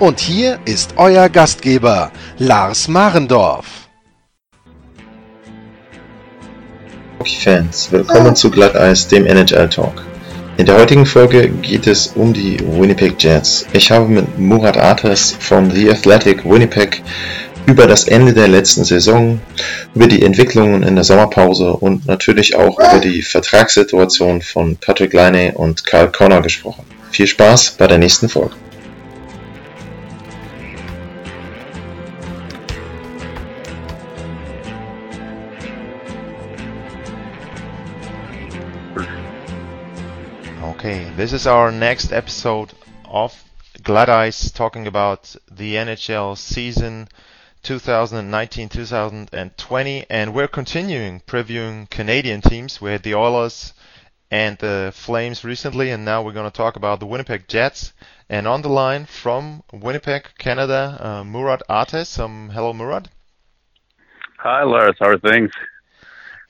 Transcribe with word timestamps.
Und 0.00 0.18
hier 0.18 0.58
ist 0.64 0.94
euer 0.96 1.28
Gastgeber, 1.28 2.10
Lars 2.38 2.88
Marendorf. 2.88 3.66
Hockey-Fans, 7.18 7.92
willkommen 7.92 8.34
zu 8.34 8.50
Glatteis, 8.50 9.08
dem 9.08 9.26
NHL 9.26 9.68
Talk. 9.68 10.02
In 10.56 10.64
der 10.64 10.78
heutigen 10.78 11.04
Folge 11.04 11.50
geht 11.50 11.86
es 11.86 12.06
um 12.14 12.32
die 12.32 12.58
Winnipeg 12.60 13.22
Jets. 13.22 13.66
Ich 13.74 13.90
habe 13.90 14.06
mit 14.06 14.38
Murat 14.38 14.78
Artes 14.78 15.36
von 15.38 15.70
The 15.70 15.90
Athletic 15.90 16.46
Winnipeg 16.46 17.02
über 17.66 17.86
das 17.86 18.04
Ende 18.04 18.32
der 18.32 18.48
letzten 18.48 18.84
Saison, 18.84 19.38
über 19.94 20.06
die 20.06 20.22
Entwicklungen 20.22 20.82
in 20.82 20.94
der 20.94 21.04
Sommerpause 21.04 21.74
und 21.74 22.06
natürlich 22.06 22.56
auch 22.56 22.78
über 22.78 23.00
die 23.00 23.20
Vertragssituation 23.20 24.40
von 24.40 24.78
Patrick 24.78 25.12
Laine 25.12 25.52
und 25.52 25.84
Karl 25.84 26.10
Connor 26.10 26.40
gesprochen. 26.40 26.86
Viel 27.10 27.26
Spaß 27.26 27.72
bei 27.72 27.86
der 27.86 27.98
nächsten 27.98 28.30
Folge. 28.30 28.54
This 41.20 41.34
is 41.34 41.46
our 41.46 41.70
next 41.70 42.12
episode 42.12 42.72
of 43.04 43.34
Glatteis 43.82 44.54
talking 44.54 44.86
about 44.86 45.36
the 45.52 45.74
NHL 45.74 46.38
season 46.38 47.08
2019-2020 47.62 50.06
and 50.08 50.32
we're 50.32 50.48
continuing 50.48 51.20
previewing 51.20 51.90
Canadian 51.90 52.40
teams. 52.40 52.80
We 52.80 52.92
had 52.92 53.02
the 53.02 53.16
Oilers 53.16 53.74
and 54.30 54.56
the 54.56 54.94
Flames 54.96 55.44
recently 55.44 55.90
and 55.90 56.06
now 56.06 56.22
we're 56.22 56.32
going 56.32 56.50
to 56.50 56.56
talk 56.56 56.76
about 56.76 57.00
the 57.00 57.06
Winnipeg 57.06 57.48
Jets. 57.48 57.92
And 58.30 58.48
on 58.48 58.62
the 58.62 58.70
line 58.70 59.04
from 59.04 59.62
Winnipeg, 59.74 60.30
Canada, 60.38 60.96
uh, 60.98 61.22
Murat 61.22 61.60
Ates. 61.68 62.18
Um, 62.18 62.48
hello 62.48 62.72
Murat. 62.72 63.08
Hi 64.38 64.62
Lars, 64.62 64.96
how 64.98 65.10
are 65.10 65.18
things? 65.18 65.50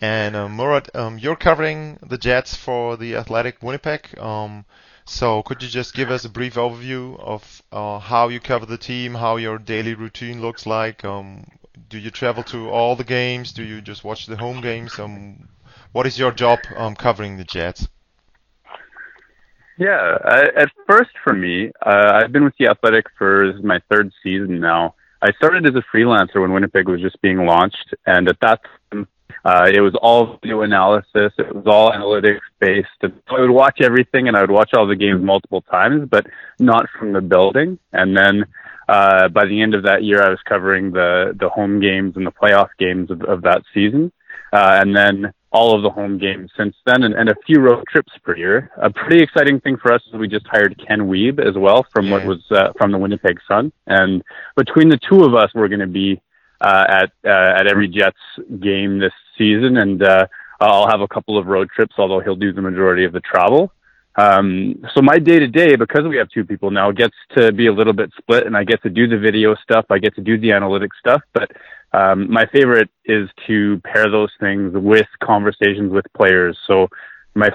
And 0.01 0.35
uh, 0.35 0.49
Murat, 0.49 0.95
um, 0.97 1.19
you're 1.19 1.37
covering 1.37 1.99
the 2.03 2.17
Jets 2.17 2.57
for 2.57 2.97
the 2.97 3.17
Athletic 3.17 3.63
Winnipeg. 3.63 4.19
Um, 4.19 4.65
so 5.05 5.43
could 5.43 5.63
you 5.63 5.69
just 5.69 5.95
give 5.95 6.11
us 6.11 6.25
a 6.25 6.31
brief 6.31 6.55
overview 6.55 7.21
of 7.21 7.63
uh, 7.71 7.99
how 7.99 8.29
you 8.29 8.41
cover 8.41 8.65
the 8.65 8.79
team, 8.79 9.15
how 9.15 9.37
your 9.37 9.59
daily 9.59 9.95
routine 9.95 10.41
looks 10.41 10.67
like? 10.67 11.05
Um, 11.05 11.47
do 11.89 11.99
you 11.99 12.11
travel 12.11 12.43
to 12.45 12.71
all 12.71 12.97
the 12.97 13.05
games? 13.05 13.53
Do 13.53 13.63
you 13.63 13.81
just 13.81 14.05
watch 14.05 14.27
the 14.27 14.37
home 14.37 14.61
games? 14.61 14.99
Um, 14.99 15.49
what 15.93 16.07
is 16.07 16.19
your 16.19 16.31
job 16.31 16.61
um, 16.77 16.95
covering 16.95 17.37
the 17.37 17.45
Jets? 17.45 17.89
Yeah, 19.77 20.19
I, 20.25 20.41
at 20.57 20.71
first 20.87 21.11
for 21.25 21.33
me, 21.33 21.73
uh, 21.85 22.13
I've 22.15 22.33
been 22.33 22.45
with 22.45 22.55
the 22.59 22.69
Athletic 22.69 23.07
for 23.19 23.53
my 23.63 23.81
third 23.91 24.13
season 24.23 24.61
now. 24.61 24.95
I 25.23 25.33
started 25.33 25.67
as 25.67 25.75
a 25.75 25.85
freelancer 25.95 26.41
when 26.41 26.53
Winnipeg 26.53 26.89
was 26.89 27.01
just 27.01 27.21
being 27.21 27.45
launched, 27.45 27.95
and 28.07 28.29
at 28.29 28.39
that 28.41 28.61
uh, 29.45 29.71
it 29.73 29.81
was 29.81 29.95
all 30.03 30.39
video 30.43 30.63
analysis. 30.63 31.33
It 31.39 31.55
was 31.55 31.67
all 31.67 31.93
analytics 31.93 32.41
based. 32.59 32.89
And 33.03 33.13
so 33.29 33.37
I 33.37 33.41
would 33.41 33.51
watch 33.51 33.81
everything 33.81 34.29
and 34.29 34.37
I 34.37 34.41
would 34.41 34.51
watch 34.51 34.71
all 34.75 34.87
the 34.87 34.97
games 34.97 35.23
multiple 35.23 35.63
times, 35.63 36.09
but 36.11 36.27
not 36.59 36.89
from 36.99 37.13
the 37.13 37.21
building. 37.21 37.79
And 37.93 38.17
then 38.17 38.45
uh, 38.89 39.29
by 39.29 39.47
the 39.47 39.61
end 39.63 39.75
of 39.75 39.85
that 39.85 40.03
year, 40.03 40.23
I 40.23 40.31
was 40.31 40.41
covering 40.49 40.91
the 40.93 41.35
the 41.39 41.49
home 41.49 41.81
games 41.81 42.17
and 42.17 42.27
the 42.27 42.33
playoff 42.33 42.71
games 42.79 43.11
of, 43.11 43.23
of 43.23 43.43
that 43.43 43.63
season, 43.73 44.11
uh, 44.53 44.79
and 44.83 44.97
then 44.97 45.33
all 45.53 45.77
of 45.77 45.83
the 45.83 45.91
home 45.91 46.17
games 46.19 46.51
since 46.57 46.77
then, 46.87 47.03
and, 47.05 47.15
and 47.15 47.29
a 47.29 47.35
few 47.47 47.61
road 47.61 47.85
trips 47.89 48.13
per 48.25 48.37
year. 48.37 48.71
A 48.79 48.91
pretty 48.91 49.21
exciting 49.23 49.61
thing 49.61 49.77
for 49.77 49.93
us 49.93 50.03
is 50.09 50.15
we 50.15 50.29
just 50.29 50.47
hired 50.47 50.81
Ken 50.87 51.01
Wiebe 51.09 51.41
as 51.41 51.57
well 51.57 51.87
from 51.93 52.07
Yeah. 52.07 52.13
what 52.13 52.25
was 52.25 52.43
uh, 52.51 52.73
from 52.79 52.91
the 52.93 52.99
Winnipeg 52.99 53.39
Sun, 53.47 53.73
and 53.87 54.23
between 54.57 54.89
the 54.89 54.99
two 55.09 55.21
of 55.25 55.35
us, 55.37 55.51
we're 55.55 55.69
going 55.69 55.81
to 55.81 55.87
be 55.87 56.21
uh, 56.61 56.85
at 56.89 57.13
uh, 57.25 57.59
at 57.59 57.67
every 57.67 57.89
Jets 57.89 58.19
game 58.61 58.99
this 58.99 59.13
season, 59.37 59.79
and 59.79 60.03
uh, 60.03 60.27
I'll 60.61 60.89
have 60.89 61.01
a 61.01 61.09
couple 61.09 61.39
of 61.39 61.47
road 61.47 61.69
trips, 61.75 61.95
although 61.99 62.21
he'll 62.21 62.37
do 62.37 62.53
the 62.53 62.63
majority 62.63 63.05
of 63.05 63.13
the 63.13 63.21
travel. 63.21 63.73
Um, 64.17 64.85
so 64.95 65.01
my 65.01 65.19
day 65.19 65.39
to 65.39 65.47
day, 65.47 65.77
because 65.77 66.05
we 66.07 66.17
have 66.17 66.29
two 66.29 66.45
people 66.45 66.71
now, 66.71 66.91
gets 66.91 67.15
to 67.37 67.53
be 67.53 67.69
a 67.69 67.73
little 67.73 67.93
bit 67.93 68.11
split, 68.19 68.47
and 68.47 68.57
I 68.57 68.65
get 68.65 68.83
to 68.83 68.91
do 68.91 69.07
the 69.07 69.17
video 69.17 69.55
stuff, 69.55 69.87
I 69.89 69.99
get 69.99 70.15
to 70.17 70.21
do 70.21 70.37
the 70.39 70.51
analytics 70.51 70.99
stuff, 70.99 71.23
but 71.33 71.51
um, 71.93 72.31
my 72.31 72.47
favorite 72.47 72.91
is 73.05 73.29
to 73.47 73.81
pair 73.85 74.11
those 74.11 74.31
things 74.39 74.73
with 74.75 75.07
conversations 75.23 75.93
with 75.93 76.05
players. 76.15 76.59
So 76.67 76.89
my 77.35 77.51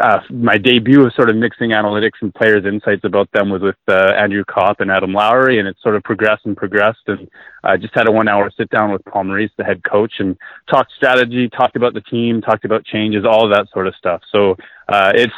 uh, 0.00 0.18
my 0.30 0.58
debut 0.58 1.06
of 1.06 1.12
sort 1.14 1.30
of 1.30 1.36
mixing 1.36 1.70
analytics 1.70 2.20
and 2.20 2.34
players' 2.34 2.64
insights 2.66 3.04
about 3.04 3.30
them 3.32 3.50
was 3.50 3.62
with 3.62 3.76
uh, 3.88 4.12
Andrew 4.18 4.44
Copp 4.44 4.80
and 4.80 4.90
Adam 4.90 5.12
Lowry, 5.12 5.58
and 5.58 5.68
it 5.68 5.76
sort 5.80 5.94
of 5.94 6.02
progressed 6.02 6.44
and 6.44 6.56
progressed. 6.56 7.06
And 7.06 7.28
I 7.62 7.76
just 7.76 7.94
had 7.94 8.08
a 8.08 8.12
one-hour 8.12 8.50
sit-down 8.56 8.92
with 8.92 9.04
Paul 9.04 9.24
Maurice, 9.24 9.52
the 9.56 9.64
head 9.64 9.82
coach, 9.84 10.14
and 10.18 10.36
talked 10.68 10.92
strategy, 10.96 11.48
talked 11.48 11.76
about 11.76 11.94
the 11.94 12.00
team, 12.00 12.40
talked 12.40 12.64
about 12.64 12.84
changes, 12.84 13.24
all 13.24 13.44
of 13.44 13.56
that 13.56 13.68
sort 13.72 13.86
of 13.86 13.94
stuff. 13.94 14.22
So 14.32 14.56
uh, 14.88 15.12
it's 15.14 15.34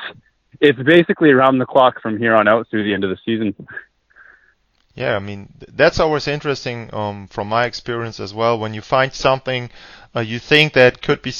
it's 0.60 0.80
basically 0.82 1.30
around 1.30 1.58
the 1.58 1.66
clock 1.66 2.00
from 2.00 2.18
here 2.18 2.34
on 2.34 2.48
out 2.48 2.66
through 2.70 2.84
the 2.84 2.94
end 2.94 3.04
of 3.04 3.10
the 3.10 3.18
season. 3.24 3.54
Yeah, 4.94 5.14
I 5.14 5.20
mean 5.20 5.52
that's 5.68 6.00
always 6.00 6.26
interesting 6.26 6.90
um, 6.92 7.28
from 7.28 7.48
my 7.48 7.66
experience 7.66 8.18
as 8.18 8.34
well. 8.34 8.58
When 8.58 8.74
you 8.74 8.80
find 8.80 9.12
something 9.12 9.70
uh, 10.14 10.20
you 10.20 10.38
think 10.38 10.72
that 10.72 11.02
could 11.02 11.22
be 11.22 11.32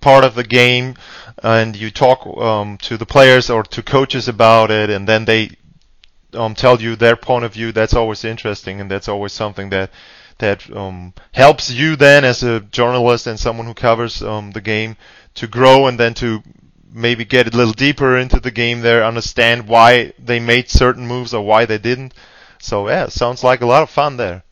part 0.00 0.24
of 0.24 0.34
the 0.34 0.44
game, 0.44 0.94
and 1.42 1.76
you 1.76 1.90
talk 1.90 2.26
um, 2.38 2.78
to 2.78 2.96
the 2.96 3.06
players 3.06 3.50
or 3.50 3.62
to 3.62 3.82
coaches 3.82 4.28
about 4.28 4.70
it, 4.70 4.90
and 4.90 5.08
then 5.08 5.24
they 5.24 5.50
um, 6.34 6.54
tell 6.54 6.80
you 6.80 6.96
their 6.96 7.16
point 7.16 7.44
of 7.44 7.52
view. 7.52 7.72
That's 7.72 7.94
always 7.94 8.24
interesting, 8.24 8.80
and 8.80 8.90
that's 8.90 9.08
always 9.08 9.32
something 9.32 9.70
that 9.70 9.90
that 10.38 10.68
um, 10.76 11.14
helps 11.32 11.70
you 11.70 11.96
then 11.96 12.24
as 12.24 12.42
a 12.42 12.60
journalist 12.60 13.26
and 13.26 13.38
someone 13.38 13.66
who 13.66 13.74
covers 13.74 14.22
um, 14.22 14.50
the 14.50 14.60
game 14.60 14.96
to 15.34 15.46
grow 15.46 15.86
and 15.86 15.98
then 15.98 16.12
to 16.14 16.42
maybe 16.92 17.24
get 17.24 17.52
a 17.52 17.56
little 17.56 17.72
deeper 17.72 18.16
into 18.16 18.40
the 18.40 18.50
game 18.50 18.80
there, 18.80 19.04
understand 19.04 19.68
why 19.68 20.12
they 20.18 20.40
made 20.40 20.68
certain 20.68 21.06
moves 21.06 21.34
or 21.34 21.44
why 21.44 21.66
they 21.66 21.78
didn't. 21.78 22.14
So 22.60 22.88
yeah, 22.88 23.08
sounds 23.08 23.44
like 23.44 23.60
a 23.60 23.66
lot 23.66 23.82
of 23.82 23.90
fun 23.90 24.16
there. 24.16 24.42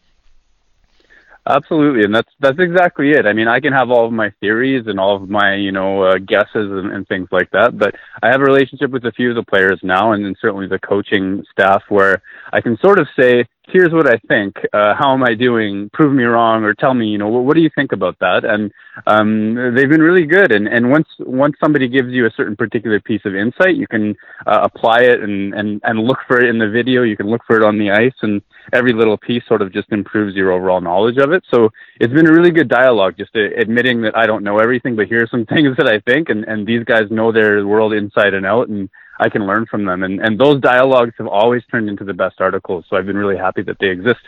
Absolutely, 1.45 2.05
and 2.05 2.15
that's 2.15 2.31
that's 2.39 2.61
exactly 2.61 3.11
it. 3.11 3.27
I 3.27 3.33
mean, 3.33 3.49
I 3.49 3.59
can 3.59 3.73
have 3.73 3.91
all 3.91 4.07
of 4.07 4.13
my 4.13 4.31
theories 4.39 4.85
and 4.87 5.01
all 5.01 5.17
of 5.17 5.29
my 5.29 5.57
you 5.57 5.73
know 5.73 6.03
uh, 6.05 6.19
guesses 6.19 6.71
and, 6.71 6.93
and 6.93 7.09
things 7.09 7.27
like 7.33 7.51
that, 7.51 7.77
but 7.77 7.97
I 8.23 8.29
have 8.29 8.41
a 8.41 8.45
relationship 8.45 8.93
with 8.93 9.05
a 9.07 9.11
few 9.11 9.31
of 9.31 9.35
the 9.35 9.43
players 9.43 9.81
now, 9.83 10.13
and 10.13 10.25
then 10.25 10.37
certainly 10.41 10.69
the 10.69 10.79
coaching 10.79 11.43
staff, 11.51 11.83
where 11.89 12.23
I 12.53 12.61
can 12.61 12.79
sort 12.79 13.01
of 13.01 13.09
say, 13.19 13.45
"Here's 13.67 13.93
what 13.93 14.07
I 14.07 14.19
think. 14.29 14.55
Uh, 14.73 14.95
how 14.97 15.13
am 15.15 15.25
I 15.25 15.35
doing? 15.35 15.91
Prove 15.93 16.15
me 16.15 16.23
wrong, 16.23 16.63
or 16.63 16.75
tell 16.75 16.95
me, 16.95 17.09
you 17.09 17.19
know, 17.19 17.27
what, 17.27 17.43
what 17.43 17.57
do 17.57 17.61
you 17.61 17.71
think 17.75 17.91
about 17.91 18.21
that?" 18.21 18.45
And 18.45 18.71
um, 19.09 19.57
they've 19.75 19.91
been 19.91 20.01
really 20.01 20.27
good. 20.27 20.53
And 20.53 20.69
and 20.69 20.93
once 20.93 21.09
once 21.19 21.57
somebody 21.61 21.89
gives 21.89 22.13
you 22.13 22.25
a 22.25 22.31
certain 22.37 22.55
particular 22.55 23.01
piece 23.01 23.23
of 23.25 23.35
insight, 23.35 23.75
you 23.75 23.89
can 23.89 24.15
uh, 24.47 24.61
apply 24.63 25.01
it 25.01 25.21
and 25.21 25.55
and 25.55 25.81
and 25.83 25.99
look 25.99 26.19
for 26.29 26.41
it 26.41 26.49
in 26.49 26.59
the 26.61 26.69
video. 26.69 27.03
You 27.03 27.17
can 27.17 27.27
look 27.27 27.43
for 27.49 27.57
it 27.57 27.65
on 27.65 27.79
the 27.79 27.91
ice, 27.91 28.15
and 28.23 28.43
every 28.73 28.93
little 28.93 29.17
piece 29.17 29.43
sort 29.47 29.63
of 29.63 29.73
just 29.73 29.91
improves 29.91 30.35
your 30.35 30.53
overall 30.53 30.81
knowledge 30.81 31.19
of 31.19 31.33
it. 31.33 31.45
So 31.53 31.71
it's 32.01 32.13
been 32.13 32.29
a 32.29 32.33
really 32.33 32.51
good 32.51 32.69
dialogue, 32.69 33.15
just 33.19 33.35
admitting 33.35 34.03
that 34.03 34.17
I 34.17 34.27
don't 34.27 34.45
know 34.45 34.59
everything, 34.59 34.97
but 34.97 35.09
here's 35.09 35.31
some 35.31 35.47
things 35.55 35.77
that 35.77 35.89
I 35.89 36.01
think, 36.01 36.29
and, 36.29 36.45
and 36.45 36.67
these 36.67 36.85
guys 36.85 37.11
know 37.11 37.33
their 37.33 37.67
world 37.67 37.93
inside 37.93 38.35
and 38.35 38.47
out, 38.47 38.69
and 38.69 38.89
I 39.19 39.29
can 39.29 39.47
learn 39.47 39.67
from 39.67 39.85
them. 39.85 40.03
And, 40.03 40.21
and 40.21 40.39
those 40.39 40.61
dialogues 40.61 41.15
have 41.19 41.27
always 41.27 41.63
turned 41.71 41.89
into 41.89 42.05
the 42.05 42.15
best 42.15 42.41
articles. 42.41 42.85
So 42.89 42.97
I've 42.97 43.07
been 43.07 43.17
really 43.17 43.37
happy 43.37 43.63
that 43.63 43.77
they 43.79 43.89
exist. 43.89 44.21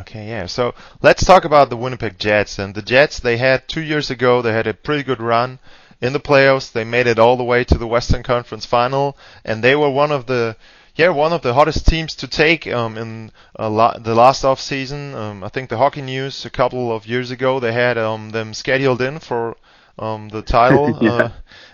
Okay, 0.00 0.28
yeah. 0.28 0.46
So 0.46 0.74
let's 1.02 1.24
talk 1.24 1.44
about 1.44 1.68
the 1.68 1.76
Winnipeg 1.76 2.18
Jets. 2.18 2.58
And 2.58 2.74
the 2.74 2.82
Jets, 2.82 3.18
they 3.20 3.36
had 3.36 3.66
two 3.68 3.80
years 3.80 4.10
ago, 4.10 4.40
they 4.40 4.52
had 4.52 4.66
a 4.66 4.74
pretty 4.74 5.02
good 5.02 5.20
run 5.20 5.58
in 6.00 6.12
the 6.12 6.20
playoffs. 6.20 6.72
They 6.72 6.84
made 6.84 7.06
it 7.06 7.18
all 7.18 7.36
the 7.36 7.44
way 7.44 7.64
to 7.64 7.78
the 7.78 7.86
Western 7.86 8.22
Conference 8.22 8.66
Final, 8.66 9.16
and 9.44 9.62
they 9.62 9.76
were 9.76 9.90
one 9.90 10.12
of 10.12 10.26
the 10.26 10.56
yeah, 10.96 11.08
one 11.10 11.32
of 11.32 11.42
the 11.42 11.54
hottest 11.54 11.86
teams 11.86 12.14
to 12.16 12.28
take 12.28 12.66
um, 12.66 12.96
in 12.98 13.32
uh, 13.58 13.68
la- 13.70 13.98
the 13.98 14.14
last 14.14 14.44
off 14.44 14.60
season. 14.60 15.14
Um, 15.14 15.44
I 15.44 15.48
think 15.48 15.68
the 15.70 15.78
Hockey 15.78 16.02
News 16.02 16.44
a 16.44 16.50
couple 16.50 16.92
of 16.92 17.06
years 17.06 17.30
ago 17.30 17.60
they 17.60 17.72
had 17.72 17.96
um, 17.98 18.30
them 18.30 18.54
scheduled 18.54 19.00
in 19.02 19.18
for 19.18 19.56
um, 19.98 20.28
the 20.28 20.42
title 20.58 20.98
Yeah. 21.00 21.12
uh, 21.12 21.30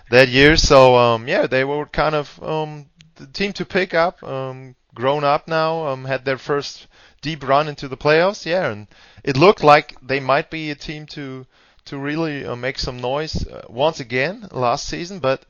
that 0.09 0.29
year. 0.29 0.55
So 0.57 0.95
um, 0.95 1.27
yeah, 1.27 1.47
they 1.47 1.63
were 1.63 1.85
kind 1.85 2.15
of 2.15 2.41
um, 2.43 2.87
the 3.15 3.27
team 3.27 3.53
to 3.53 3.65
pick 3.65 3.93
up. 3.93 4.23
Um, 4.23 4.75
grown 4.95 5.23
up 5.23 5.47
now, 5.47 5.87
um, 5.87 6.05
had 6.05 6.25
their 6.25 6.37
first 6.39 6.87
deep 7.21 7.47
run 7.47 7.67
into 7.67 7.87
the 7.87 7.97
playoffs. 7.97 8.45
Yeah, 8.45 8.71
and 8.71 8.87
it 9.23 9.37
looked 9.37 9.63
like 9.63 9.95
they 10.01 10.19
might 10.19 10.49
be 10.49 10.71
a 10.71 10.75
team 10.75 11.05
to 11.07 11.45
to 11.85 11.97
really 11.97 12.45
uh, 12.45 12.55
make 12.55 12.77
some 12.79 12.97
noise 12.99 13.47
uh, 13.47 13.65
once 13.69 13.99
again 13.99 14.47
last 14.51 14.87
season, 14.87 15.19
but 15.19 15.45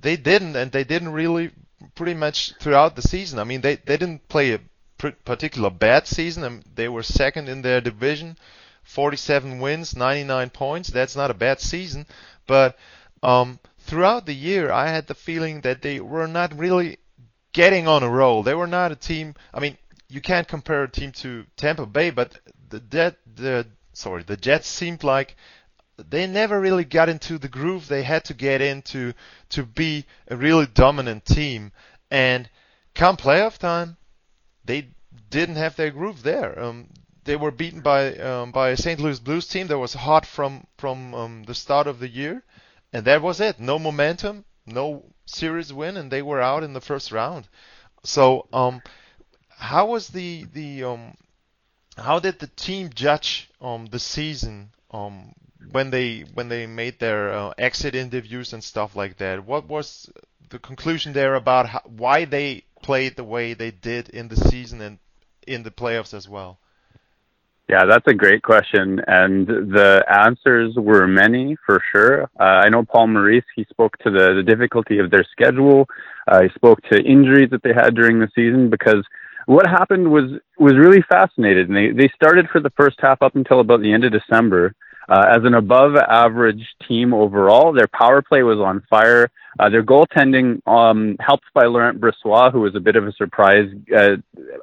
they 0.00 0.16
didn't, 0.16 0.56
and 0.56 0.70
they 0.72 0.84
didn't 0.84 1.12
really 1.12 1.50
pretty 1.94 2.14
much 2.14 2.54
throughout 2.60 2.96
the 2.96 3.02
season. 3.02 3.38
I 3.38 3.44
mean, 3.44 3.60
they 3.60 3.76
they 3.76 3.96
didn't 3.96 4.28
play 4.28 4.52
a 4.52 4.60
particular 5.24 5.70
bad 5.70 6.06
season, 6.06 6.44
and 6.44 6.64
they 6.74 6.88
were 6.88 7.02
second 7.02 7.48
in 7.48 7.62
their 7.62 7.80
division, 7.80 8.38
47 8.82 9.60
wins, 9.60 9.94
99 9.96 10.50
points. 10.50 10.88
That's 10.88 11.16
not 11.16 11.30
a 11.30 11.34
bad 11.34 11.60
season, 11.60 12.06
but 12.46 12.78
um, 13.22 13.58
throughout 13.80 14.26
the 14.26 14.34
year, 14.34 14.70
I 14.70 14.88
had 14.88 15.06
the 15.06 15.14
feeling 15.14 15.60
that 15.62 15.82
they 15.82 16.00
were 16.00 16.26
not 16.26 16.58
really 16.58 16.98
getting 17.52 17.88
on 17.88 18.02
a 18.02 18.10
roll. 18.10 18.42
They 18.42 18.54
were 18.54 18.66
not 18.66 18.92
a 18.92 18.96
team. 18.96 19.34
I 19.52 19.60
mean, 19.60 19.76
you 20.08 20.20
can't 20.20 20.48
compare 20.48 20.84
a 20.84 20.90
team 20.90 21.12
to 21.12 21.44
Tampa 21.56 21.86
Bay, 21.86 22.10
but 22.10 22.38
the 22.68 22.78
the, 22.78 23.16
the 23.34 23.66
sorry, 23.92 24.22
the 24.22 24.36
Jets 24.36 24.68
seemed 24.68 25.04
like 25.04 25.36
they 25.96 26.26
never 26.26 26.60
really 26.60 26.84
got 26.84 27.08
into 27.08 27.38
the 27.38 27.48
groove 27.48 27.88
they 27.88 28.02
had 28.02 28.24
to 28.26 28.34
get 28.34 28.60
into 28.60 29.14
to 29.50 29.62
be 29.64 30.04
a 30.28 30.36
really 30.36 30.66
dominant 30.66 31.24
team. 31.24 31.72
And 32.10 32.48
come 32.94 33.16
playoff 33.16 33.58
time, 33.58 33.96
they 34.64 34.88
didn't 35.30 35.56
have 35.56 35.76
their 35.76 35.90
groove 35.90 36.22
there. 36.22 36.58
Um, 36.58 36.88
they 37.24 37.36
were 37.36 37.50
beaten 37.50 37.80
by 37.80 38.14
um, 38.16 38.52
by 38.52 38.70
a 38.70 38.76
St. 38.76 39.00
Louis 39.00 39.18
Blues 39.18 39.48
team 39.48 39.66
that 39.68 39.78
was 39.78 39.94
hot 39.94 40.24
from 40.26 40.66
from 40.78 41.14
um, 41.14 41.42
the 41.44 41.54
start 41.54 41.86
of 41.86 41.98
the 41.98 42.08
year, 42.08 42.42
and 42.92 43.04
that 43.06 43.22
was 43.22 43.40
it. 43.40 43.58
No 43.58 43.78
momentum, 43.78 44.44
no 44.64 45.04
series 45.24 45.72
win, 45.72 45.96
and 45.96 46.10
they 46.10 46.22
were 46.22 46.40
out 46.40 46.62
in 46.62 46.72
the 46.72 46.80
first 46.80 47.10
round. 47.10 47.48
So, 48.04 48.46
um, 48.52 48.80
how 49.48 49.86
was 49.86 50.08
the 50.08 50.44
the 50.52 50.84
um, 50.84 51.16
how 51.96 52.20
did 52.20 52.38
the 52.38 52.46
team 52.46 52.90
judge 52.94 53.48
um, 53.60 53.86
the 53.86 53.98
season 53.98 54.70
um, 54.92 55.34
when 55.72 55.90
they 55.90 56.20
when 56.34 56.48
they 56.48 56.66
made 56.66 56.98
their 56.98 57.32
uh, 57.32 57.52
exit 57.58 57.94
interviews 57.94 58.52
and 58.52 58.62
stuff 58.62 58.96
like 58.96 59.16
that? 59.18 59.44
What 59.44 59.68
was 59.68 60.10
the 60.48 60.58
conclusion 60.58 61.12
there 61.12 61.34
about 61.34 61.68
how, 61.68 61.82
why 61.84 62.24
they 62.24 62.64
played 62.82 63.16
the 63.16 63.24
way 63.24 63.54
they 63.54 63.70
did 63.70 64.08
in 64.10 64.28
the 64.28 64.36
season 64.36 64.80
and 64.80 64.98
in 65.46 65.62
the 65.62 65.70
playoffs 65.70 66.14
as 66.14 66.28
well? 66.28 66.58
Yeah, 67.68 67.84
that's 67.88 68.06
a 68.06 68.14
great 68.14 68.42
question, 68.42 69.00
and 69.08 69.44
the 69.48 70.04
answers 70.08 70.74
were 70.76 71.08
many 71.08 71.56
for 71.66 71.82
sure. 71.90 72.22
Uh, 72.38 72.62
I 72.64 72.68
know 72.68 72.84
Paul 72.84 73.08
Maurice. 73.08 73.44
He 73.56 73.66
spoke 73.68 73.98
to 73.98 74.10
the, 74.10 74.34
the 74.36 74.44
difficulty 74.44 75.00
of 75.00 75.10
their 75.10 75.26
schedule. 75.32 75.88
Uh, 76.28 76.42
he 76.42 76.48
spoke 76.54 76.80
to 76.92 77.02
injuries 77.02 77.50
that 77.50 77.64
they 77.64 77.72
had 77.74 77.96
during 77.96 78.20
the 78.20 78.28
season 78.36 78.70
because 78.70 79.04
what 79.46 79.66
happened 79.66 80.10
was 80.12 80.30
was 80.58 80.74
really 80.74 81.02
fascinating. 81.08 81.74
They 81.74 81.90
they 81.90 82.08
started 82.14 82.46
for 82.52 82.60
the 82.60 82.70
first 82.78 82.98
half 83.00 83.20
up 83.20 83.34
until 83.34 83.58
about 83.58 83.80
the 83.80 83.92
end 83.92 84.04
of 84.04 84.12
December 84.12 84.74
uh, 85.08 85.24
as 85.28 85.44
an 85.44 85.54
above 85.54 85.96
average 85.96 86.66
team 86.88 87.14
overall. 87.14 87.72
Their 87.72 87.88
power 87.88 88.22
play 88.22 88.42
was 88.42 88.58
on 88.58 88.82
fire. 88.88 89.30
Uh, 89.58 89.70
their 89.70 89.82
goaltending, 89.82 90.60
um, 90.66 91.16
helped 91.18 91.46
by 91.54 91.64
Laurent 91.64 91.98
Brossoit, 91.98 92.52
who 92.52 92.60
was 92.60 92.74
a 92.74 92.80
bit 92.80 92.96
of 92.96 93.06
a 93.06 93.12
surprise, 93.12 93.68
uh, 93.96 94.16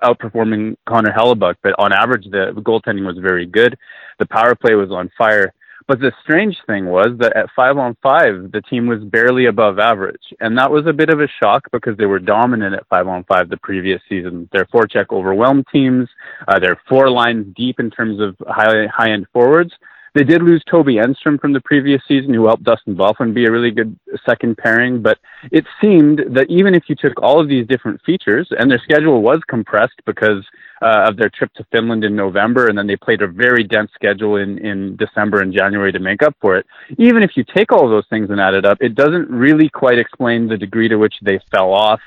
outperforming 0.04 0.76
Connor 0.88 1.12
Hellebuyck, 1.12 1.56
but 1.64 1.74
on 1.80 1.92
average, 1.92 2.26
the 2.30 2.54
goaltending 2.58 3.06
was 3.06 3.18
very 3.18 3.48
good. 3.48 3.78
The 4.20 4.28
power 4.28 4.54
play 4.54 4.76
was 4.76 4.92
on 4.92 5.10
fire. 5.18 5.54
But 5.88 6.00
the 6.00 6.14
strange 6.22 6.56
thing 6.66 6.86
was 6.86 7.18
that 7.20 7.36
at 7.36 7.50
five 7.56 7.78
on 7.78 7.98
five, 8.02 8.52
the 8.52 8.62
team 8.62 8.88
was 8.88 9.04
barely 9.04 9.48
above 9.48 9.80
average. 9.80 10.34
And 10.40 10.58
that 10.58 10.72
was 10.72 10.86
a 10.88 10.94
bit 10.94 11.10
of 11.10 11.20
a 11.20 11.28
shock 11.42 11.70
because 11.72 11.98
they 11.98 12.06
were 12.06 12.20
dominant 12.20 12.74
at 12.74 12.88
five 12.88 13.08
on 13.08 13.26
five 13.26 13.50
the 13.50 13.58
previous 13.58 14.02
season. 14.08 14.48
Their 14.54 14.66
forecheck 14.66 15.08
overwhelmed 15.12 15.66
teams. 15.74 16.08
Uh, 16.48 16.60
they're 16.60 16.80
four 16.88 17.10
lines 17.10 17.54
deep 17.56 17.80
in 17.80 17.92
terms 17.92 18.22
of 18.22 18.36
high, 18.48 18.88
high 18.88 19.12
end 19.12 19.26
forwards. 19.34 19.74
They 20.14 20.24
did 20.24 20.44
lose 20.44 20.64
Toby 20.70 20.96
Enstrom 20.96 21.40
from 21.42 21.54
the 21.54 21.62
previous 21.62 22.02
season, 22.08 22.34
who 22.34 22.46
helped 22.46 22.64
Dustin 22.64 22.96
Byfuglien 22.96 23.34
be 23.34 23.46
a 23.46 23.52
really 23.52 23.72
good 23.72 23.98
second 24.28 24.58
pairing. 24.58 25.02
But 25.02 25.18
it 25.52 25.66
seemed 25.82 26.22
that 26.36 26.50
even 26.50 26.76
if 26.76 26.84
you 26.88 26.96
took 26.96 27.20
all 27.22 27.42
of 27.42 27.50
these 27.50 27.66
different 27.66 28.00
features, 28.04 28.48
and 28.52 28.70
their 28.70 28.80
schedule 28.80 29.22
was 29.22 29.40
compressed 29.48 30.00
because 30.06 30.46
uh, 30.84 31.06
of 31.08 31.18
their 31.18 31.30
trip 31.30 31.52
to 31.54 31.66
Finland 31.72 32.04
in 32.04 32.16
November, 32.16 32.68
and 32.68 32.78
then 32.78 32.86
they 32.86 32.96
played 32.96 33.24
a 33.24 33.28
very 33.28 33.64
dense 33.64 33.90
schedule 33.96 34.36
in, 34.36 34.60
in 34.60 34.96
December 34.98 35.42
and 35.42 35.52
January 35.52 35.92
to 35.92 36.00
make 36.00 36.22
up 36.22 36.36
for 36.40 36.58
it. 36.58 36.66
Even 37.00 37.24
if 37.24 37.36
you 37.36 37.44
take 37.56 37.72
all 37.72 37.90
those 37.90 38.06
things 38.10 38.30
and 38.30 38.40
add 38.40 38.54
it 38.54 38.66
up, 38.66 38.78
it 38.82 38.94
doesn't 38.94 39.30
really 39.30 39.70
quite 39.70 39.98
explain 39.98 40.48
the 40.48 40.58
degree 40.58 40.88
to 40.88 40.98
which 40.98 41.16
they 41.24 41.40
fell 41.50 41.74
off 41.74 42.02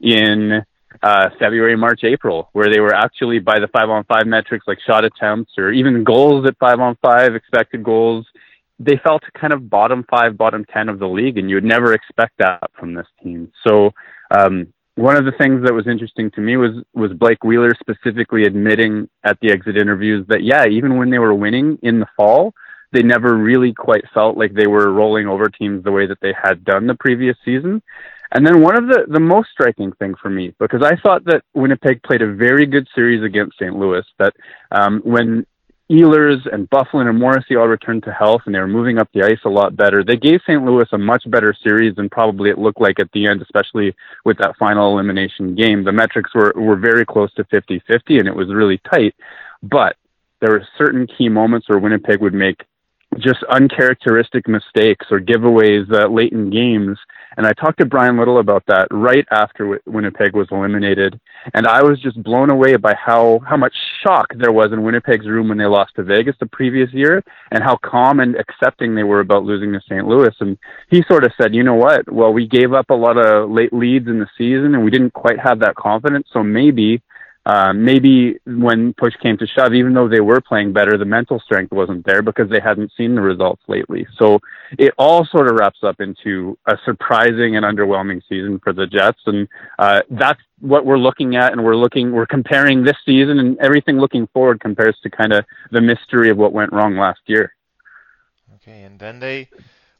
in 0.00 0.64
uh, 1.02 1.30
February, 1.38 1.76
March, 1.76 2.00
April, 2.04 2.48
where 2.52 2.70
they 2.72 2.80
were 2.80 2.94
actually 2.94 3.38
by 3.38 3.58
the 3.58 3.68
five 3.68 3.88
on 3.88 4.04
five 4.04 4.26
metrics 4.26 4.66
like 4.66 4.78
shot 4.86 5.04
attempts 5.04 5.52
or 5.58 5.70
even 5.70 6.04
goals 6.04 6.46
at 6.46 6.56
five 6.58 6.80
on 6.80 6.96
five, 7.02 7.34
expected 7.34 7.82
goals. 7.82 8.26
They 8.78 8.98
fell 9.04 9.18
to 9.20 9.30
kind 9.38 9.52
of 9.52 9.70
bottom 9.70 10.04
five, 10.10 10.36
bottom 10.36 10.64
10 10.64 10.88
of 10.88 10.98
the 10.98 11.06
league, 11.06 11.38
and 11.38 11.48
you 11.48 11.56
would 11.56 11.64
never 11.64 11.92
expect 11.92 12.32
that 12.38 12.70
from 12.78 12.94
this 12.94 13.06
team. 13.22 13.52
So, 13.66 13.90
um, 14.36 14.72
one 14.94 15.16
of 15.16 15.24
the 15.24 15.32
things 15.32 15.64
that 15.64 15.72
was 15.72 15.86
interesting 15.86 16.30
to 16.32 16.40
me 16.40 16.56
was 16.56 16.84
was 16.92 17.12
Blake 17.12 17.42
Wheeler 17.44 17.72
specifically 17.80 18.44
admitting 18.44 19.08
at 19.24 19.38
the 19.40 19.50
exit 19.50 19.76
interviews 19.76 20.26
that 20.28 20.42
yeah, 20.42 20.66
even 20.66 20.96
when 20.98 21.10
they 21.10 21.18
were 21.18 21.34
winning 21.34 21.78
in 21.82 22.00
the 22.00 22.06
fall, 22.16 22.52
they 22.92 23.02
never 23.02 23.34
really 23.34 23.72
quite 23.72 24.04
felt 24.12 24.36
like 24.36 24.52
they 24.52 24.66
were 24.66 24.92
rolling 24.92 25.26
over 25.26 25.48
teams 25.48 25.82
the 25.82 25.92
way 25.92 26.06
that 26.06 26.18
they 26.20 26.34
had 26.40 26.64
done 26.64 26.86
the 26.86 26.94
previous 26.94 27.36
season. 27.44 27.82
And 28.34 28.46
then 28.46 28.62
one 28.62 28.76
of 28.76 28.86
the, 28.86 29.04
the 29.08 29.20
most 29.20 29.50
striking 29.52 29.92
thing 29.92 30.14
for 30.20 30.30
me, 30.30 30.54
because 30.58 30.82
I 30.82 30.96
thought 30.96 31.24
that 31.26 31.42
Winnipeg 31.54 32.02
played 32.02 32.22
a 32.22 32.32
very 32.32 32.64
good 32.64 32.88
series 32.94 33.22
against 33.22 33.58
St. 33.58 33.76
Louis, 33.76 34.04
that 34.18 34.34
um, 34.70 35.02
when 35.04 35.46
Ehlers 35.90 36.38
and 36.50 36.68
Byfuglien 36.70 37.10
and 37.10 37.18
Morrissey 37.18 37.56
all 37.56 37.68
returned 37.68 38.04
to 38.04 38.12
health 38.12 38.42
and 38.46 38.54
they 38.54 38.58
were 38.58 38.66
moving 38.66 38.98
up 38.98 39.08
the 39.12 39.22
ice 39.22 39.40
a 39.44 39.50
lot 39.50 39.76
better, 39.76 40.02
they 40.02 40.16
gave 40.16 40.40
St. 40.46 40.64
Louis 40.64 40.86
a 40.92 40.98
much 40.98 41.30
better 41.30 41.54
series 41.62 41.94
than 41.96 42.08
probably 42.08 42.48
it 42.48 42.58
looked 42.58 42.80
like 42.80 42.98
at 42.98 43.12
the 43.12 43.26
end, 43.26 43.42
especially 43.42 43.94
with 44.24 44.38
that 44.38 44.56
final 44.56 44.90
elimination 44.92 45.54
game. 45.54 45.84
The 45.84 45.92
metrics 45.92 46.34
were, 46.34 46.54
were 46.56 46.76
very 46.76 47.04
close 47.04 47.32
to 47.34 47.44
50 47.44 47.82
50 47.86 48.18
and 48.18 48.28
it 48.28 48.34
was 48.34 48.48
really 48.48 48.80
tight. 48.90 49.14
But 49.62 49.96
there 50.40 50.52
were 50.52 50.66
certain 50.78 51.06
key 51.06 51.28
moments 51.28 51.68
where 51.68 51.78
Winnipeg 51.78 52.22
would 52.22 52.34
make 52.34 52.64
just 53.18 53.42
uncharacteristic 53.50 54.48
mistakes 54.48 55.06
or 55.10 55.20
giveaways 55.20 55.92
uh, 55.92 56.08
late 56.08 56.32
in 56.32 56.48
games. 56.48 56.96
And 57.36 57.46
I 57.46 57.52
talked 57.52 57.78
to 57.78 57.86
Bryan 57.86 58.18
Little 58.18 58.38
about 58.38 58.64
that 58.66 58.88
right 58.90 59.26
after 59.30 59.80
Winnipeg 59.86 60.34
was 60.34 60.48
eliminated, 60.50 61.18
and 61.54 61.66
I 61.66 61.82
was 61.82 62.00
just 62.00 62.22
blown 62.22 62.50
away 62.50 62.76
by 62.76 62.94
how 62.94 63.40
how 63.46 63.56
much 63.56 63.74
shock 64.02 64.26
there 64.36 64.52
was 64.52 64.72
in 64.72 64.82
Winnipeg's 64.82 65.26
room 65.26 65.48
when 65.48 65.58
they 65.58 65.66
lost 65.66 65.94
to 65.96 66.02
Vegas 66.02 66.36
the 66.40 66.46
previous 66.46 66.92
year, 66.92 67.22
and 67.50 67.62
how 67.62 67.76
calm 67.76 68.20
and 68.20 68.36
accepting 68.36 68.94
they 68.94 69.02
were 69.02 69.20
about 69.20 69.44
losing 69.44 69.72
to 69.72 69.80
St. 69.88 70.06
Louis. 70.06 70.34
And 70.40 70.58
he 70.88 71.02
sort 71.08 71.24
of 71.24 71.32
said, 71.40 71.54
"You 71.54 71.62
know 71.62 71.74
what? 71.74 72.10
Well, 72.12 72.32
we 72.32 72.46
gave 72.46 72.72
up 72.72 72.90
a 72.90 72.94
lot 72.94 73.16
of 73.16 73.50
late 73.50 73.72
leads 73.72 74.08
in 74.08 74.18
the 74.18 74.28
season, 74.36 74.74
and 74.74 74.84
we 74.84 74.90
didn't 74.90 75.12
quite 75.12 75.38
have 75.38 75.58
that 75.60 75.76
confidence. 75.76 76.28
So 76.32 76.42
maybe." 76.42 77.02
Uh, 77.44 77.72
maybe 77.72 78.38
when 78.46 78.94
push 78.94 79.14
came 79.20 79.36
to 79.36 79.46
shove, 79.46 79.74
even 79.74 79.92
though 79.94 80.08
they 80.08 80.20
were 80.20 80.40
playing 80.40 80.72
better, 80.72 80.96
the 80.96 81.04
mental 81.04 81.40
strength 81.40 81.72
wasn't 81.72 82.06
there 82.06 82.22
because 82.22 82.48
they 82.48 82.60
hadn't 82.60 82.92
seen 82.96 83.16
the 83.16 83.20
results 83.20 83.62
lately. 83.66 84.06
So 84.16 84.38
it 84.78 84.94
all 84.96 85.26
sort 85.26 85.48
of 85.48 85.56
wraps 85.56 85.80
up 85.82 86.00
into 86.00 86.56
a 86.66 86.78
surprising 86.84 87.56
and 87.56 87.64
underwhelming 87.66 88.22
season 88.28 88.60
for 88.62 88.72
the 88.72 88.86
Jets, 88.86 89.20
and 89.26 89.48
uh, 89.80 90.02
that's 90.10 90.40
what 90.60 90.86
we're 90.86 90.98
looking 90.98 91.34
at. 91.34 91.50
And 91.50 91.64
we're 91.64 91.76
looking, 91.76 92.12
we're 92.12 92.26
comparing 92.26 92.84
this 92.84 92.96
season, 93.04 93.40
and 93.40 93.58
everything 93.58 93.98
looking 93.98 94.28
forward 94.28 94.60
compares 94.60 94.96
to 95.02 95.10
kind 95.10 95.32
of 95.32 95.44
the 95.72 95.80
mystery 95.80 96.30
of 96.30 96.36
what 96.36 96.52
went 96.52 96.72
wrong 96.72 96.96
last 96.96 97.20
year. 97.26 97.54
Okay, 98.54 98.82
and 98.82 99.00
then 99.00 99.18
they 99.18 99.48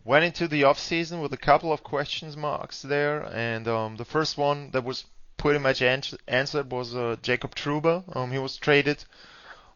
went 0.05 0.25
into 0.25 0.47
the 0.47 0.63
off 0.63 0.79
season 0.79 1.21
with 1.21 1.33
a 1.33 1.37
couple 1.37 1.73
of 1.73 1.83
questions 1.83 2.37
marks 2.37 2.83
there, 2.83 3.29
and 3.33 3.67
um, 3.67 3.97
the 3.97 4.05
first 4.05 4.39
one 4.39 4.71
that 4.71 4.85
was 4.85 5.07
pretty 5.43 5.59
much 5.59 5.83
answered 5.83 6.71
was 6.71 6.95
uh, 6.95 7.17
Jacob 7.21 7.53
Trouba. 7.57 8.05
Um, 8.15 8.31
he 8.31 8.39
was 8.39 8.57
traded 8.57 9.05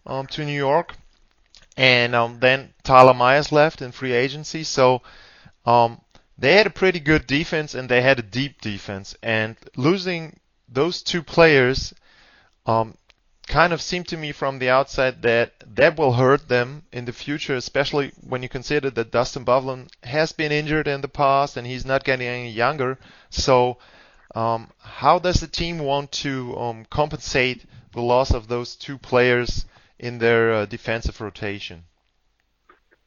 um, 0.06 0.28
to 0.28 0.44
New 0.44 0.56
York, 0.56 0.94
and 1.76 2.14
um, 2.14 2.38
then 2.38 2.72
Tyler 2.84 3.14
Myers 3.14 3.50
left 3.50 3.82
in 3.82 3.90
free 3.90 4.12
agency. 4.12 4.62
So 4.62 5.02
um, 5.64 6.00
they 6.38 6.54
had 6.54 6.68
a 6.68 6.78
pretty 6.82 7.00
good 7.00 7.26
defense, 7.26 7.74
and 7.74 7.88
they 7.88 8.00
had 8.00 8.20
a 8.20 8.22
deep 8.22 8.60
defense. 8.60 9.16
And 9.24 9.56
losing 9.76 10.38
those 10.68 11.02
two 11.02 11.24
players 11.24 11.92
um, 12.64 12.96
kind 13.48 13.72
of 13.72 13.82
seemed 13.82 14.06
to 14.08 14.16
me 14.16 14.30
from 14.30 14.60
the 14.60 14.70
outside 14.70 15.22
that 15.22 15.52
that 15.74 15.98
will 15.98 16.12
hurt 16.12 16.46
them 16.46 16.84
in 16.92 17.06
the 17.06 17.12
future, 17.12 17.56
especially 17.56 18.12
when 18.20 18.44
you 18.44 18.48
consider 18.48 18.88
that 18.90 19.10
Dustin 19.10 19.44
Byfuglien 19.44 19.88
has 20.04 20.30
been 20.30 20.52
injured 20.52 20.86
in 20.86 21.00
the 21.00 21.08
past 21.08 21.56
and 21.56 21.66
he's 21.66 21.84
not 21.84 22.04
getting 22.04 22.28
any 22.28 22.50
younger. 22.50 22.98
So 23.30 23.78
um, 24.36 24.70
how 24.78 25.18
does 25.18 25.40
the 25.40 25.46
team 25.46 25.78
want 25.78 26.12
to 26.12 26.56
um, 26.58 26.84
compensate 26.90 27.64
the 27.94 28.02
loss 28.02 28.32
of 28.32 28.48
those 28.48 28.76
two 28.76 28.98
players 28.98 29.64
in 29.98 30.18
their 30.18 30.52
uh, 30.52 30.66
defensive 30.66 31.20
rotation? 31.22 31.84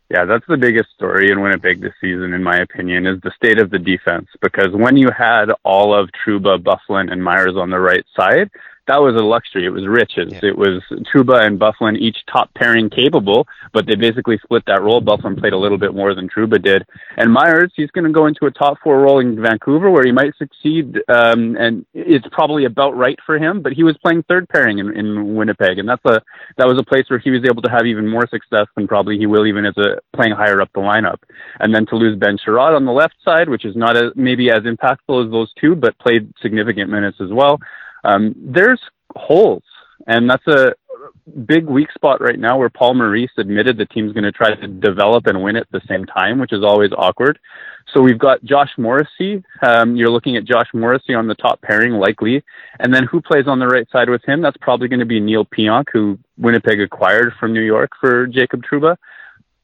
Yeah, 0.09 0.25
that's 0.25 0.45
the 0.48 0.57
biggest 0.57 0.89
story 0.95 1.29
in 1.29 1.39
Winnipeg 1.39 1.81
this 1.81 1.93
season, 2.01 2.33
in 2.33 2.41
my 2.41 2.57
opinion, 2.57 3.05
is 3.05 3.21
the 3.21 3.31
state 3.36 3.62
of 3.62 3.69
the 3.69 3.77
defense. 3.77 4.27
Because 4.41 4.69
when 4.71 4.98
you 4.98 5.09
had 5.15 5.51
all 5.63 5.93
of 5.93 6.09
Trouba, 6.25 6.57
Byfuglien, 6.57 7.12
and 7.12 7.24
Myers 7.24 7.55
on 7.55 7.69
the 7.69 7.79
right 7.79 8.03
side, 8.19 8.50
that 8.89 9.01
was 9.01 9.13
a 9.15 9.24
luxury. 9.24 9.65
It 9.65 9.69
was 9.69 9.86
riches. 9.88 10.34
Yeah. 10.34 10.50
It 10.50 10.58
was 10.58 10.81
Trouba 11.13 11.46
and 11.46 11.60
Byfuglien 11.60 11.96
each 12.00 12.17
top 12.25 12.51
pairing 12.55 12.89
capable, 12.89 13.48
but 13.72 13.86
they 13.86 13.93
basically 13.93 14.39
split 14.43 14.63
that 14.65 14.81
role. 14.81 15.00
Byfuglien 15.00 15.39
played 15.39 15.53
a 15.53 15.58
little 15.58 15.77
bit 15.77 15.93
more 15.93 16.15
than 16.15 16.27
Trouba 16.27 16.60
did. 16.60 16.84
And 17.15 17.31
Myers, 17.31 17.72
he's 17.75 17.91
going 17.91 18.05
to 18.05 18.12
go 18.12 18.25
into 18.25 18.48
a 18.48 18.51
top 18.51 18.79
four 18.84 19.01
role 19.01 19.19
in 19.19 19.39
Vancouver 19.39 19.91
where 19.91 20.03
he 20.03 20.12
might 20.12 20.36
succeed, 20.38 20.98
um, 21.08 21.55
and 21.58 21.86
it's 21.93 22.25
probably 22.31 22.65
about 22.65 22.98
right 22.98 23.19
for 23.27 23.38
him. 23.38 23.62
But 23.62 23.74
he 23.74 23.84
was 23.84 23.96
playing 23.98 24.24
third 24.24 24.50
pairing 24.50 24.79
in, 24.79 24.98
in 24.98 25.36
Winnipeg, 25.36 25.77
and 25.77 25.88
that's 25.88 26.05
a 26.05 26.19
that 26.58 26.67
was 26.67 26.79
a 26.79 26.84
place 26.84 27.05
where 27.10 27.19
he 27.19 27.29
was 27.29 27.46
able 27.46 27.62
to 27.62 27.69
have 27.69 27.86
even 27.86 28.08
more 28.08 28.27
success 28.27 28.65
than 28.75 28.88
probably 28.88 29.19
he 29.19 29.27
will 29.27 29.46
even 29.46 29.65
as 29.65 29.77
a 29.77 30.00
playing 30.15 30.34
higher 30.34 30.62
up 30.62 30.69
the 30.74 30.81
lineup. 30.81 31.17
And 31.60 31.75
then 31.75 31.86
to 31.88 31.96
lose 31.96 32.17
Ben 32.17 32.38
Chiarot 32.43 32.75
on 32.75 32.86
the 32.86 32.91
left 32.91 33.15
side, 33.24 33.50
which 33.50 33.65
is 33.65 33.75
not 33.75 33.96
as 33.96 34.12
maybe 34.15 34.50
as 34.50 34.63
impactful 34.63 35.25
as 35.25 35.31
those 35.31 35.53
two, 35.62 35.75
but 35.75 35.98
played 36.00 36.34
significant 36.41 36.89
minutes 36.89 37.17
as 37.22 37.31
well. 37.31 37.60
Um, 38.03 38.34
there's 38.38 38.82
holes, 39.15 39.63
and 40.08 40.29
that's 40.29 40.48
a 40.48 40.74
big 41.46 41.65
weak 41.65 41.91
spot 41.91 42.22
right 42.22 42.39
now 42.39 42.58
where 42.58 42.70
Paul 42.70 42.96
Maurice 42.96 43.32
admitted 43.38 43.77
the 43.77 43.86
team's 43.86 44.13
going 44.13 44.24
to 44.24 44.32
try 44.32 44.53
to 44.53 44.68
develop 44.68 45.27
and 45.27 45.44
win 45.44 45.56
at 45.56 45.68
the 45.72 45.82
same 45.88 46.06
time, 46.06 46.39
which 46.39 46.53
is 46.53 46.63
always 46.63 46.91
awkward. 46.98 47.39
So 47.94 48.01
we've 48.01 48.20
got 48.20 48.44
Josh 48.44 48.70
Morrissey. 48.77 49.44
Um, 49.65 49.96
you're 49.96 50.12
looking 50.12 50.38
at 50.38 50.46
Josh 50.46 50.68
Morrissey 50.74 51.13
on 51.13 51.27
the 51.27 51.36
top 51.36 51.62
pairing, 51.62 51.94
likely. 51.94 52.44
And 52.79 52.94
then 52.94 53.06
who 53.06 53.22
plays 53.22 53.48
on 53.48 53.60
the 53.60 53.68
right 53.68 53.88
side 53.91 54.10
with 54.10 54.24
him? 54.25 54.41
That's 54.41 54.58
probably 54.58 54.88
going 54.88 55.00
to 55.00 55.06
be 55.06 55.20
Neal 55.20 55.46
Pionk, 55.46 55.86
who 55.91 56.20
Winnipeg 56.38 56.82
acquired 56.82 57.34
from 57.39 57.53
New 57.53 57.62
York 57.62 57.91
for 58.00 58.27
Jacob 58.27 58.63
Trouba. 58.63 58.96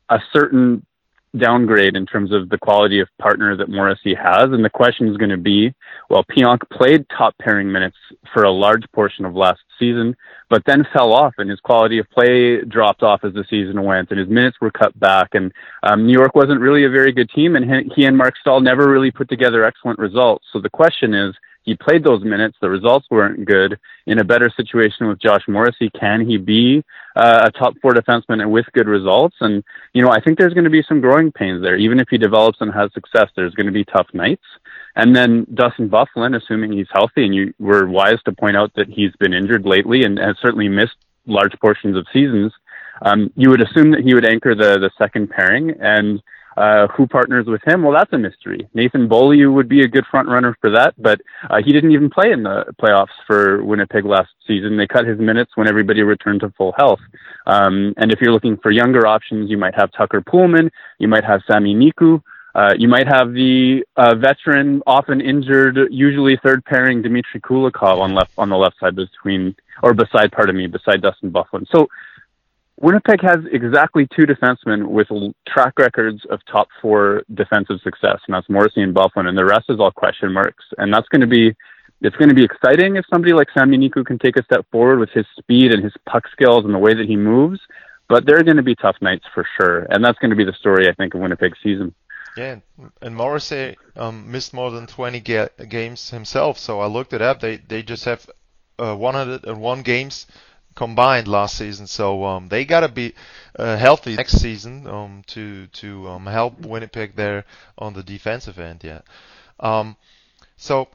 A 0.09 0.19
certain 0.33 0.85
downgrade 1.39 1.95
in 1.95 2.05
terms 2.05 2.31
of 2.31 2.49
the 2.49 2.57
quality 2.57 2.99
of 2.99 3.07
partner 3.19 3.55
that 3.55 3.69
Morrissey 3.69 4.13
has. 4.13 4.45
And 4.51 4.63
the 4.63 4.69
question 4.69 5.07
is 5.07 5.17
going 5.17 5.29
to 5.29 5.37
be, 5.37 5.73
well, 6.09 6.23
Pionk 6.23 6.59
played 6.71 7.05
top 7.09 7.35
pairing 7.39 7.71
minutes 7.71 7.97
for 8.33 8.43
a 8.43 8.51
large 8.51 8.83
portion 8.93 9.25
of 9.25 9.35
last 9.35 9.61
season, 9.79 10.15
but 10.49 10.63
then 10.65 10.87
fell 10.93 11.13
off 11.13 11.33
and 11.37 11.49
his 11.49 11.59
quality 11.59 11.99
of 11.99 12.09
play 12.09 12.61
dropped 12.61 13.03
off 13.03 13.23
as 13.23 13.33
the 13.33 13.45
season 13.49 13.83
went 13.83 14.09
and 14.11 14.19
his 14.19 14.29
minutes 14.29 14.57
were 14.61 14.71
cut 14.71 14.97
back. 14.99 15.29
And 15.33 15.51
um, 15.83 16.05
New 16.05 16.13
York 16.13 16.35
wasn't 16.35 16.61
really 16.61 16.85
a 16.85 16.89
very 16.89 17.11
good 17.11 17.29
team 17.29 17.55
and 17.55 17.91
he 17.95 18.05
and 18.05 18.17
Marc 18.17 18.35
Staal 18.37 18.61
never 18.61 18.89
really 18.89 19.11
put 19.11 19.29
together 19.29 19.63
excellent 19.63 19.99
results. 19.99 20.45
So 20.51 20.59
the 20.59 20.69
question 20.69 21.13
is, 21.13 21.35
he 21.65 21.75
played 21.75 22.03
those 22.03 22.23
minutes. 22.23 22.57
The 22.61 22.69
results 22.69 23.07
weren't 23.09 23.45
good. 23.45 23.77
In 24.05 24.19
a 24.19 24.23
better 24.23 24.51
situation 24.55 25.07
with 25.07 25.19
Josh 25.19 25.41
Morrissey, 25.47 25.89
can 25.99 26.27
he 26.29 26.37
be 26.37 26.83
uh, 27.15 27.49
a 27.49 27.51
top 27.51 27.73
four 27.81 27.93
defenseman 27.93 28.41
and 28.41 28.51
with 28.51 28.67
good 28.73 28.87
results? 28.87 29.35
And 29.41 29.63
you 29.93 30.03
know, 30.03 30.11
I 30.11 30.21
think 30.21 30.37
there's 30.37 30.53
going 30.53 30.65
to 30.65 30.69
be 30.69 30.83
some 30.87 31.01
growing 31.01 31.31
pains 31.31 31.63
there. 31.63 31.75
Even 31.75 31.99
if 31.99 32.07
he 32.09 32.17
develops 32.17 32.61
and 32.61 32.71
has 32.73 32.93
success, 32.93 33.29
there's 33.35 33.55
going 33.55 33.65
to 33.65 33.73
be 33.73 33.83
tough 33.83 34.07
nights. 34.13 34.45
And 34.95 35.15
then 35.15 35.45
Dustin 35.53 35.89
Byfuglien, 35.89 36.41
assuming 36.41 36.71
he's 36.71 36.87
healthy, 36.91 37.25
and 37.25 37.35
you 37.35 37.53
were 37.59 37.87
wise 37.87 38.21
to 38.25 38.31
point 38.31 38.55
out 38.55 38.71
that 38.75 38.87
he's 38.87 39.11
been 39.19 39.33
injured 39.33 39.65
lately 39.65 40.03
and 40.03 40.17
has 40.19 40.37
certainly 40.41 40.69
missed 40.69 40.95
large 41.25 41.59
portions 41.59 41.97
of 41.97 42.05
seasons. 42.13 42.53
Um, 43.01 43.31
you 43.35 43.49
would 43.49 43.61
assume 43.61 43.91
that 43.91 44.03
he 44.05 44.13
would 44.13 44.25
anchor 44.25 44.55
the 44.55 44.79
the 44.79 44.91
second 44.97 45.29
pairing 45.29 45.71
and 45.81 46.21
uh, 46.57 46.87
who 46.87 47.07
partners 47.07 47.45
with 47.47 47.61
him? 47.65 47.83
Well, 47.83 47.93
that's 47.93 48.13
a 48.13 48.17
mystery. 48.17 48.67
Nathan 48.73 49.07
Beaulieu 49.07 49.51
would 49.51 49.67
be 49.67 49.81
a 49.81 49.87
good 49.87 50.05
front 50.09 50.27
runner 50.29 50.57
for 50.61 50.69
that, 50.71 50.93
but 50.97 51.19
uh, 51.49 51.57
he 51.63 51.73
didn't 51.73 51.91
even 51.91 52.09
play 52.09 52.31
in 52.31 52.43
the 52.43 52.65
playoffs 52.81 53.15
for 53.27 53.63
Winnipeg 53.63 54.05
last 54.05 54.29
season. 54.47 54.77
They 54.77 54.87
cut 54.87 55.05
his 55.05 55.19
minutes 55.19 55.51
when 55.55 55.67
everybody 55.67 56.01
returned 56.03 56.41
to 56.41 56.53
full 56.57 56.73
health. 56.77 57.01
Um, 57.45 57.93
and 57.97 58.11
if 58.11 58.21
you're 58.21 58.31
looking 58.31 58.57
for 58.57 58.71
younger 58.71 59.05
options, 59.05 59.49
you 59.49 59.57
might 59.57 59.75
have 59.75 59.91
Tucker 59.91 60.21
Poolman, 60.21 60.69
you 60.99 61.07
might 61.07 61.25
have 61.25 61.41
Sami 61.47 61.75
Niku. 61.75 62.21
Uh, 62.55 62.73
you 62.77 62.87
might 62.87 63.05
have 63.05 63.33
the 63.33 63.83
uh, 63.97 64.15
veteran, 64.15 64.81
often 64.87 65.19
injured, 65.19 65.77
usually 65.91 66.39
third 66.41 66.63
pairing 66.63 67.01
Dmitry 67.01 67.41
Kulikov 67.41 67.99
on 67.99 68.15
left 68.15 68.31
on 68.37 68.47
the 68.47 68.55
left 68.55 68.79
side 68.79 68.95
between 68.95 69.53
or 69.83 69.93
beside, 69.93 70.31
pardon 70.31 70.55
me, 70.55 70.65
beside 70.67 71.01
Dustin 71.01 71.31
Byfuglien. 71.31 71.67
So 71.69 71.89
Winnipeg 72.77 73.21
has 73.21 73.39
exactly 73.51 74.07
two 74.15 74.23
defensemen 74.23 74.87
with 74.87 75.07
track 75.47 75.79
records 75.79 76.25
of 76.29 76.41
top 76.45 76.67
four 76.81 77.23
defensive 77.33 77.79
success, 77.81 78.19
and 78.27 78.35
that's 78.35 78.49
Morrissey 78.49 78.81
and 78.81 78.93
Byfuglien, 78.93 79.27
and 79.27 79.37
the 79.37 79.45
rest 79.45 79.65
is 79.69 79.79
all 79.79 79.91
question 79.91 80.33
marks. 80.33 80.65
And 80.77 80.93
that's 80.93 81.07
going 81.07 81.21
to 81.21 81.27
be 81.27 81.55
it's 82.01 82.15
going 82.17 82.29
to 82.29 82.35
be 82.35 82.43
exciting 82.43 82.97
if 82.97 83.05
somebody 83.09 83.33
like 83.33 83.47
Sami 83.57 83.77
Niku 83.77 84.05
can 84.05 84.19
take 84.19 84.35
a 84.35 84.43
step 84.43 84.65
forward 84.71 84.99
with 84.99 85.09
his 85.11 85.25
speed 85.39 85.73
and 85.73 85.81
his 85.81 85.93
puck 86.05 86.27
skills 86.29 86.65
and 86.65 86.73
the 86.73 86.79
way 86.79 86.93
that 86.93 87.07
he 87.07 87.15
moves. 87.15 87.59
But 88.09 88.25
there 88.25 88.37
are 88.37 88.43
going 88.43 88.57
to 88.57 88.63
be 88.63 88.75
tough 88.75 88.97
nights 89.01 89.25
for 89.33 89.47
sure, 89.57 89.87
and 89.89 90.03
that's 90.03 90.19
going 90.19 90.29
to 90.29 90.35
be 90.35 90.43
the 90.43 90.53
story 90.53 90.89
I 90.89 90.93
think 90.93 91.13
of 91.13 91.21
Winnipeg's 91.21 91.57
season. 91.63 91.95
Yeah, 92.37 92.57
and 93.01 93.15
Morrissey 93.15 93.77
um, 93.95 94.29
missed 94.29 94.53
more 94.53 94.69
than 94.69 94.85
20 94.85 95.21
ga- 95.21 95.49
games 95.69 96.09
himself, 96.09 96.59
so 96.59 96.81
I 96.81 96.87
looked 96.87 97.13
it 97.13 97.21
up. 97.21 97.39
They 97.39 97.57
they 97.57 97.81
just 97.81 98.03
have 98.03 98.29
uh, 98.77 98.95
101 98.95 99.81
games 99.83 100.27
combined 100.75 101.27
last 101.27 101.57
season. 101.57 101.87
So 101.87 102.23
um, 102.25 102.49
they 102.49 102.65
got 102.65 102.81
to 102.81 102.89
be 102.89 103.15
uh, 103.57 103.77
healthy 103.77 104.15
next 104.15 104.39
season 104.39 104.87
um, 104.87 105.23
to 105.27 105.67
to 105.67 106.07
um, 106.09 106.25
help 106.25 106.59
Winnipeg 106.59 107.15
there 107.15 107.45
on 107.77 107.93
the 107.93 108.03
defensive 108.03 108.59
end. 108.59 108.83
Yeah. 108.83 109.01
Um, 109.59 109.95
so, 110.57 110.89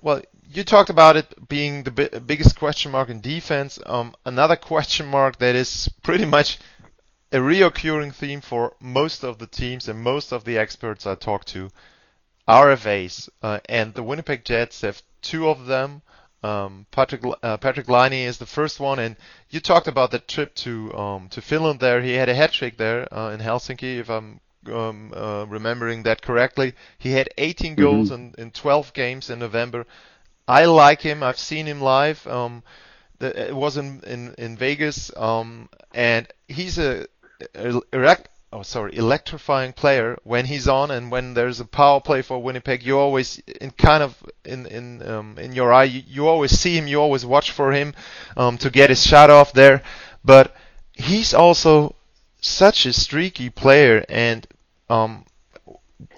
well, 0.00 0.22
you 0.50 0.64
talked 0.64 0.90
about 0.90 1.16
it 1.16 1.48
being 1.48 1.82
the 1.82 1.90
bi- 1.90 2.18
biggest 2.18 2.58
question 2.58 2.92
mark 2.92 3.08
in 3.08 3.20
defense. 3.20 3.78
Um, 3.86 4.14
another 4.24 4.56
question 4.56 5.06
mark 5.06 5.38
that 5.38 5.54
is 5.54 5.88
pretty 6.02 6.24
much 6.26 6.58
a 7.32 7.38
reoccurring 7.38 8.14
theme 8.14 8.42
for 8.42 8.74
most 8.78 9.24
of 9.24 9.38
the 9.38 9.46
teams 9.46 9.88
and 9.88 9.98
most 9.98 10.32
of 10.32 10.44
the 10.44 10.58
experts 10.58 11.06
I 11.06 11.14
talk 11.14 11.44
to. 11.46 11.70
RFAs 12.46 13.28
uh, 13.42 13.60
and 13.66 13.94
the 13.94 14.02
Winnipeg 14.02 14.44
Jets 14.44 14.82
have 14.82 15.02
two 15.22 15.48
of 15.48 15.66
them. 15.66 16.02
Um, 16.42 16.86
Patrick 16.90 17.22
uh, 17.24 17.56
Patrik 17.58 17.88
Laine 17.88 18.26
is 18.26 18.38
the 18.38 18.46
first 18.46 18.80
one, 18.80 18.98
and 18.98 19.16
you 19.50 19.60
talked 19.60 19.86
about 19.86 20.10
the 20.10 20.18
trip 20.18 20.54
to 20.56 20.92
um, 20.94 21.28
to 21.30 21.40
Finland. 21.40 21.80
There, 21.80 22.02
he 22.02 22.14
had 22.14 22.28
a 22.28 22.34
hat 22.34 22.52
trick 22.52 22.76
there 22.76 23.12
uh, 23.14 23.30
in 23.30 23.40
Helsinki, 23.40 23.98
if 23.98 24.10
I'm 24.10 24.40
um, 24.70 25.12
uh, 25.14 25.44
remembering 25.48 26.02
that 26.04 26.22
correctly. 26.22 26.74
He 26.98 27.12
had 27.12 27.28
18 27.38 27.72
mm-hmm. 27.72 27.82
goals 27.82 28.10
in, 28.10 28.34
in 28.38 28.50
12 28.50 28.92
games 28.92 29.30
in 29.30 29.38
November. 29.38 29.86
I 30.46 30.64
like 30.66 31.00
him. 31.00 31.22
I've 31.22 31.38
seen 31.38 31.66
him 31.66 31.80
live. 31.80 32.26
Um, 32.26 32.62
the, 33.18 33.48
it 33.48 33.56
was 33.56 33.76
in 33.76 34.00
in, 34.04 34.34
in 34.36 34.56
Vegas, 34.56 35.10
um, 35.16 35.68
and 35.94 36.26
he's 36.48 36.78
a, 36.78 37.06
a, 37.54 37.80
a 37.92 37.98
oh 38.52 38.62
sorry, 38.62 38.96
electrifying 38.96 39.72
player 39.72 40.18
when 40.24 40.44
he's 40.44 40.68
on 40.68 40.90
and 40.90 41.10
when 41.10 41.34
there's 41.34 41.60
a 41.60 41.64
power 41.64 42.00
play 42.00 42.22
for 42.22 42.42
Winnipeg. 42.42 42.82
You 42.82 42.98
always 42.98 43.38
in 43.60 43.70
kind 43.70 44.02
of 44.02 44.22
in 44.44 44.66
in 44.66 45.08
um, 45.08 45.38
in 45.38 45.52
your 45.52 45.72
eye, 45.72 45.84
you, 45.84 46.02
you, 46.06 46.28
always 46.28 46.58
see 46.58 46.76
him, 46.76 46.86
you 46.86 47.00
always 47.00 47.24
watch 47.24 47.50
for 47.50 47.72
him 47.72 47.94
um, 48.36 48.58
to 48.58 48.70
get 48.70 48.90
his 48.90 49.04
shot 49.04 49.30
off 49.30 49.52
there. 49.52 49.82
But 50.24 50.54
he's 50.92 51.32
also 51.32 51.94
such 52.40 52.86
a 52.86 52.92
streaky 52.92 53.48
player, 53.48 54.04
and 54.08 54.46
um, 54.90 55.24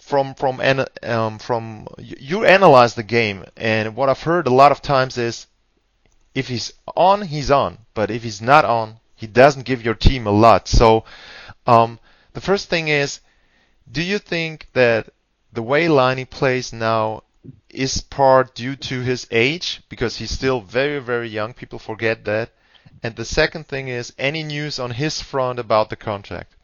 from 0.02 0.34
from 0.34 0.60
um, 1.02 1.38
from 1.38 1.86
you 1.98 2.44
analyze 2.44 2.94
the 2.94 3.02
game, 3.02 3.44
and 3.56 3.94
what 3.94 4.08
I've 4.08 4.22
heard 4.22 4.46
a 4.46 4.54
lot 4.54 4.72
of 4.72 4.82
times 4.82 5.16
is 5.18 5.46
if 6.34 6.48
he's 6.48 6.72
on, 6.96 7.22
he's 7.22 7.50
on, 7.50 7.78
but 7.94 8.10
if 8.10 8.24
he's 8.24 8.42
not 8.42 8.64
on, 8.64 8.96
he 9.14 9.28
doesn't 9.28 9.66
give 9.66 9.84
your 9.84 9.94
team 9.94 10.26
a 10.26 10.32
lot. 10.32 10.66
So 10.66 11.04
um, 11.66 12.00
the 12.34 12.40
first 12.40 12.68
thing 12.68 12.88
is, 12.88 13.20
do 13.90 14.02
you 14.02 14.18
think 14.18 14.68
that 14.74 15.08
the 15.52 15.62
way 15.62 15.88
Laine 15.88 16.26
plays 16.26 16.72
now 16.72 17.22
is 17.70 18.00
part 18.00 18.54
due 18.54 18.76
to 18.76 19.00
his 19.00 19.26
age 19.30 19.82
because 19.88 20.16
he's 20.16 20.30
still 20.30 20.60
very 20.60 20.98
very 20.98 21.28
young? 21.28 21.54
People 21.54 21.78
forget 21.78 22.24
that. 22.24 22.50
And 23.02 23.16
the 23.16 23.24
second 23.24 23.66
thing 23.66 23.88
is, 23.88 24.12
any 24.18 24.42
news 24.42 24.78
on 24.78 24.92
his 24.92 25.20
front 25.20 25.58
about 25.58 25.90
the 25.90 25.96
contract? 25.96 26.54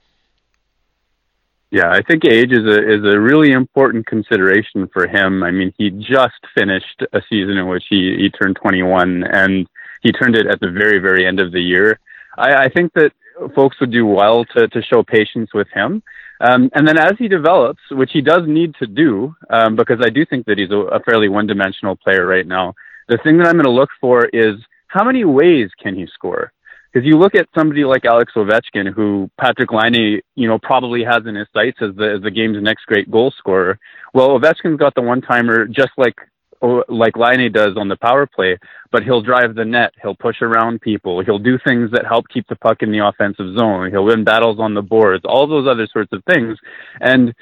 Yeah, 1.70 1.90
I 1.90 2.02
think 2.02 2.24
age 2.24 2.50
is 2.50 2.66
a 2.66 2.78
is 2.94 3.04
a 3.04 3.20
really 3.20 3.52
important 3.52 4.06
consideration 4.06 4.88
for 4.92 5.06
him. 5.06 5.44
I 5.44 5.52
mean, 5.52 5.72
he 5.78 5.90
just 5.90 6.40
finished 6.58 7.02
a 7.12 7.20
season 7.30 7.58
in 7.58 7.68
which 7.68 7.84
he 7.88 8.16
he 8.18 8.28
turned 8.30 8.56
21, 8.56 9.22
and 9.24 9.68
he 10.02 10.10
turned 10.10 10.34
it 10.34 10.46
at 10.46 10.58
the 10.58 10.70
very 10.70 10.98
very 10.98 11.24
end 11.24 11.38
of 11.38 11.52
the 11.52 11.60
year. 11.60 12.00
I, 12.36 12.64
I 12.64 12.68
think 12.68 12.92
that 12.94 13.12
folks 13.54 13.78
would 13.80 13.92
do 13.92 14.06
well 14.06 14.44
to, 14.56 14.68
to 14.68 14.82
show 14.82 15.02
patience 15.02 15.50
with 15.54 15.68
him. 15.72 16.02
Um, 16.40 16.70
and 16.74 16.86
then 16.86 16.98
as 16.98 17.12
he 17.18 17.28
develops, 17.28 17.82
which 17.90 18.10
he 18.12 18.22
does 18.22 18.42
need 18.46 18.74
to 18.76 18.86
do, 18.86 19.34
um, 19.50 19.76
because 19.76 19.98
I 20.02 20.10
do 20.10 20.24
think 20.24 20.46
that 20.46 20.58
he's 20.58 20.70
a, 20.70 20.76
a 20.76 21.00
fairly 21.00 21.28
one-dimensional 21.28 21.96
player 21.96 22.26
right 22.26 22.46
now, 22.46 22.74
the 23.08 23.18
thing 23.22 23.38
that 23.38 23.46
I'm 23.46 23.54
going 23.54 23.64
to 23.64 23.70
look 23.70 23.90
for 24.00 24.26
is 24.26 24.54
how 24.88 25.04
many 25.04 25.24
ways 25.24 25.68
can 25.82 25.94
he 25.94 26.06
score? 26.14 26.52
Because 26.92 27.06
you 27.06 27.18
look 27.18 27.34
at 27.34 27.46
somebody 27.56 27.84
like 27.84 28.04
Alex 28.04 28.32
Ovechkin, 28.34 28.92
who 28.92 29.30
Patrick 29.38 29.70
Laine, 29.70 30.20
you 30.34 30.48
know, 30.48 30.58
probably 30.58 31.04
has 31.04 31.24
in 31.26 31.36
his 31.36 31.46
sights 31.54 31.78
as 31.80 31.94
the, 31.94 32.14
as 32.16 32.22
the 32.22 32.30
game's 32.30 32.60
next 32.60 32.86
great 32.86 33.10
goal 33.10 33.32
scorer. 33.38 33.78
Well, 34.12 34.30
Ovechkin's 34.30 34.78
got 34.78 34.94
the 34.94 35.02
one-timer 35.02 35.66
just 35.66 35.92
like 35.96 36.16
like 36.62 37.16
Laine 37.16 37.50
does 37.50 37.76
on 37.76 37.88
the 37.88 37.96
power 37.96 38.26
play, 38.26 38.58
but 38.92 39.02
he'll 39.02 39.22
drive 39.22 39.54
the 39.54 39.64
net, 39.64 39.92
he'll 40.02 40.14
push 40.14 40.42
around 40.42 40.80
people, 40.80 41.22
he'll 41.24 41.38
do 41.38 41.58
things 41.66 41.90
that 41.92 42.06
help 42.06 42.28
keep 42.28 42.46
the 42.48 42.56
puck 42.56 42.82
in 42.82 42.90
the 42.90 43.04
offensive 43.04 43.56
zone, 43.56 43.90
he'll 43.90 44.04
win 44.04 44.24
battles 44.24 44.58
on 44.60 44.74
the 44.74 44.82
boards, 44.82 45.24
all 45.24 45.46
those 45.46 45.66
other 45.66 45.86
sorts 45.86 46.12
of 46.12 46.22
things. 46.24 46.58
And 47.00 47.34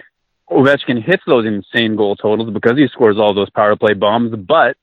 Ovechkin 0.51 1.05
hits 1.05 1.23
those 1.27 1.47
insane 1.47 1.97
goal 1.97 2.17
totals 2.17 2.51
because 2.51 2.79
he 2.79 2.87
scores 2.89 3.19
all 3.19 3.35
those 3.35 3.51
power 3.51 3.77
play 3.77 3.95
bombs, 3.95 4.35
but 4.37 4.77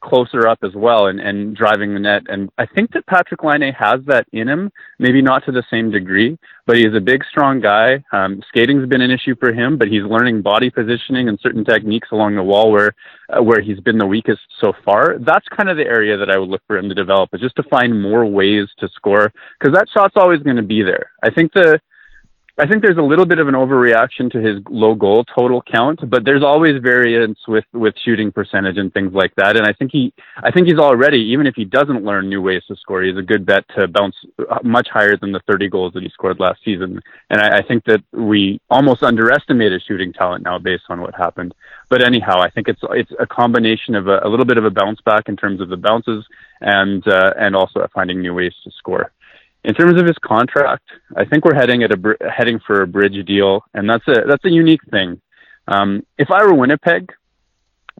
closer 0.00 0.46
up 0.48 0.58
as 0.62 0.74
well 0.74 1.06
and, 1.06 1.20
and 1.20 1.56
driving 1.56 1.94
the 1.94 2.00
net. 2.00 2.22
And 2.28 2.50
I 2.58 2.66
think 2.66 2.92
that 2.92 3.06
Patrick 3.06 3.42
Laine 3.42 3.72
has 3.78 4.00
that 4.06 4.26
in 4.32 4.48
him, 4.48 4.70
maybe 4.98 5.22
not 5.22 5.44
to 5.46 5.52
the 5.52 5.62
same 5.70 5.90
degree, 5.90 6.38
but 6.66 6.76
he's 6.76 6.94
a 6.94 7.00
big, 7.00 7.22
strong 7.30 7.60
guy. 7.60 8.02
Um, 8.12 8.42
skating's 8.48 8.88
been 8.88 9.00
an 9.00 9.10
issue 9.10 9.34
for 9.38 9.52
him, 9.52 9.76
but 9.78 9.88
he's 9.88 10.02
learning 10.02 10.42
body 10.42 10.70
positioning 10.70 11.28
and 11.28 11.38
certain 11.42 11.64
techniques 11.64 12.08
along 12.12 12.36
the 12.36 12.42
wall 12.42 12.70
where 12.70 12.94
uh, 13.28 13.42
where 13.42 13.60
he's 13.60 13.80
been 13.80 13.98
the 13.98 14.06
weakest 14.06 14.40
so 14.60 14.72
far. 14.84 15.18
That's 15.18 15.46
kind 15.56 15.68
of 15.68 15.76
the 15.76 15.86
area 15.86 16.16
that 16.16 16.30
I 16.30 16.38
would 16.38 16.48
look 16.48 16.62
for 16.66 16.76
him 16.76 16.88
to 16.88 16.94
develop, 16.94 17.30
is 17.32 17.40
just 17.40 17.56
to 17.56 17.62
find 17.64 18.02
more 18.02 18.24
ways 18.26 18.68
to 18.78 18.88
score 18.94 19.32
because 19.58 19.74
that 19.74 19.88
shot's 19.92 20.16
always 20.16 20.40
going 20.42 20.56
to 20.56 20.62
be 20.62 20.82
there. 20.82 21.10
I 21.22 21.30
think 21.30 21.52
the 21.52 21.80
I 22.58 22.66
think 22.66 22.82
there's 22.82 22.98
a 22.98 23.02
little 23.02 23.26
bit 23.26 23.38
of 23.38 23.48
an 23.48 23.54
overreaction 23.54 24.30
to 24.32 24.38
his 24.38 24.56
low 24.68 24.94
goal 24.94 25.24
total 25.24 25.62
count, 25.62 26.00
but 26.10 26.24
there's 26.24 26.42
always 26.42 26.80
variance 26.82 27.38
with 27.46 27.64
with 27.72 27.94
shooting 28.04 28.32
percentage 28.32 28.76
and 28.76 28.92
things 28.92 29.12
like 29.14 29.34
that. 29.36 29.56
And 29.56 29.66
I 29.66 29.72
think 29.72 29.90
he, 29.92 30.12
I 30.36 30.50
think 30.50 30.66
he's 30.66 30.78
already, 30.78 31.18
even 31.32 31.46
if 31.46 31.54
he 31.54 31.64
doesn't 31.64 32.04
learn 32.04 32.28
new 32.28 32.42
ways 32.42 32.62
to 32.68 32.76
score, 32.76 33.02
he's 33.02 33.16
a 33.16 33.22
good 33.22 33.46
bet 33.46 33.64
to 33.76 33.88
bounce 33.88 34.16
much 34.62 34.88
higher 34.90 35.16
than 35.16 35.32
the 35.32 35.40
30 35.46 35.68
goals 35.68 35.92
that 35.94 36.02
he 36.02 36.08
scored 36.10 36.40
last 36.40 36.60
season. 36.64 37.00
And 37.30 37.40
I, 37.40 37.58
I 37.58 37.62
think 37.62 37.84
that 37.84 38.02
we 38.12 38.60
almost 38.68 39.02
underestimate 39.02 39.72
his 39.72 39.82
shooting 39.86 40.12
talent 40.12 40.44
now 40.44 40.58
based 40.58 40.84
on 40.88 41.00
what 41.00 41.14
happened. 41.14 41.54
But 41.88 42.04
anyhow, 42.04 42.40
I 42.40 42.50
think 42.50 42.68
it's 42.68 42.80
it's 42.90 43.12
a 43.18 43.26
combination 43.26 43.94
of 43.94 44.08
a, 44.08 44.20
a 44.24 44.28
little 44.28 44.46
bit 44.46 44.58
of 44.58 44.64
a 44.64 44.70
bounce 44.70 45.00
back 45.00 45.28
in 45.28 45.36
terms 45.36 45.60
of 45.60 45.68
the 45.68 45.76
bounces 45.76 46.24
and 46.60 47.06
uh, 47.08 47.32
and 47.38 47.56
also 47.56 47.86
finding 47.94 48.20
new 48.20 48.34
ways 48.34 48.52
to 48.64 48.70
score. 48.72 49.12
In 49.62 49.74
terms 49.74 50.00
of 50.00 50.06
his 50.06 50.16
contract, 50.18 50.84
I 51.16 51.24
think 51.24 51.44
we're 51.44 51.54
heading 51.54 51.82
at 51.82 51.92
a 51.92 52.16
heading 52.34 52.60
for 52.66 52.82
a 52.82 52.86
bridge 52.86 53.24
deal, 53.26 53.62
and 53.74 53.88
that's 53.88 54.06
a 54.08 54.24
that's 54.26 54.44
a 54.44 54.50
unique 54.50 54.80
thing. 54.90 55.20
Um, 55.68 56.04
if 56.18 56.30
I 56.30 56.44
were 56.44 56.54
Winnipeg, 56.54 57.12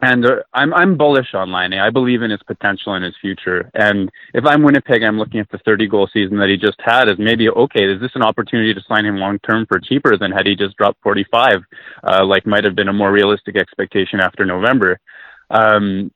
and 0.03 0.25
uh, 0.25 0.37
I'm 0.55 0.73
I'm 0.73 0.97
bullish 0.97 1.35
on 1.35 1.53
Laine. 1.53 1.75
I 1.75 1.91
believe 1.91 2.23
in 2.23 2.31
his 2.31 2.43
potential 2.47 2.95
and 2.95 3.05
his 3.05 3.15
future. 3.21 3.71
And 3.75 4.11
if 4.33 4.45
I'm 4.47 4.63
Winnipeg, 4.63 5.03
I'm 5.03 5.19
looking 5.19 5.41
at 5.41 5.51
the 5.51 5.59
30 5.59 5.89
goal 5.89 6.09
season 6.13 6.39
that 6.39 6.49
he 6.49 6.57
just 6.57 6.81
had 6.81 7.09
as 7.09 7.19
maybe 7.19 7.49
okay. 7.49 7.85
Is 7.85 8.01
this 8.01 8.13
an 8.15 8.23
opportunity 8.23 8.73
to 8.73 8.81
sign 8.89 9.05
him 9.05 9.17
long 9.17 9.39
term 9.41 9.67
for 9.67 9.79
cheaper 9.79 10.17
than 10.17 10.33
had 10.33 10.47
he 10.47 10.57
just 10.57 10.77
dropped 10.77 11.03
45, 11.03 11.61
uh, 12.05 12.25
like 12.25 12.47
might 12.47 12.65
have 12.65 12.75
been 12.75 12.89
a 12.89 12.93
more 12.93 13.13
realistic 13.13 13.57
expectation 13.57 14.21
after 14.21 14.45
November? 14.47 14.99
Um, 15.51 16.11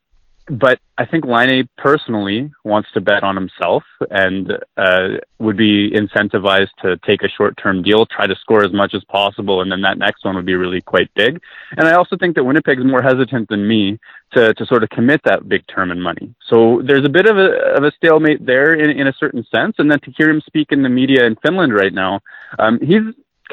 but 0.48 0.78
I 0.98 1.06
think 1.06 1.24
Laine 1.24 1.68
personally 1.78 2.52
wants 2.64 2.90
to 2.92 3.00
bet 3.00 3.22
on 3.22 3.34
himself 3.34 3.82
and 4.10 4.52
uh, 4.76 5.08
would 5.38 5.56
be 5.56 5.90
incentivized 5.90 6.68
to 6.82 6.98
take 6.98 7.22
a 7.22 7.28
short-term 7.28 7.82
deal, 7.82 8.04
try 8.06 8.26
to 8.26 8.36
score 8.36 8.62
as 8.62 8.72
much 8.72 8.94
as 8.94 9.02
possible, 9.04 9.62
and 9.62 9.72
then 9.72 9.80
that 9.80 9.98
next 9.98 10.24
one 10.24 10.36
would 10.36 10.44
be 10.44 10.54
really 10.54 10.82
quite 10.82 11.10
big. 11.14 11.40
And 11.76 11.88
I 11.88 11.94
also 11.94 12.16
think 12.16 12.36
that 12.36 12.44
Winnipeg's 12.44 12.84
more 12.84 13.02
hesitant 13.02 13.48
than 13.48 13.66
me 13.66 13.98
to 14.34 14.52
to 14.54 14.66
sort 14.66 14.82
of 14.82 14.90
commit 14.90 15.20
that 15.24 15.48
big 15.48 15.66
term 15.66 15.90
in 15.90 16.00
money. 16.00 16.34
So 16.50 16.82
there's 16.86 17.06
a 17.06 17.08
bit 17.08 17.26
of 17.26 17.38
a 17.38 17.76
of 17.76 17.84
a 17.84 17.92
stalemate 17.96 18.44
there 18.44 18.74
in 18.74 18.90
in 18.90 19.06
a 19.06 19.14
certain 19.18 19.46
sense. 19.54 19.76
And 19.78 19.90
then 19.90 20.00
to 20.00 20.10
hear 20.16 20.28
him 20.28 20.42
speak 20.46 20.72
in 20.72 20.82
the 20.82 20.88
media 20.88 21.24
in 21.24 21.36
Finland 21.36 21.74
right 21.74 21.94
now, 21.94 22.20
um, 22.58 22.78
he's 22.80 23.02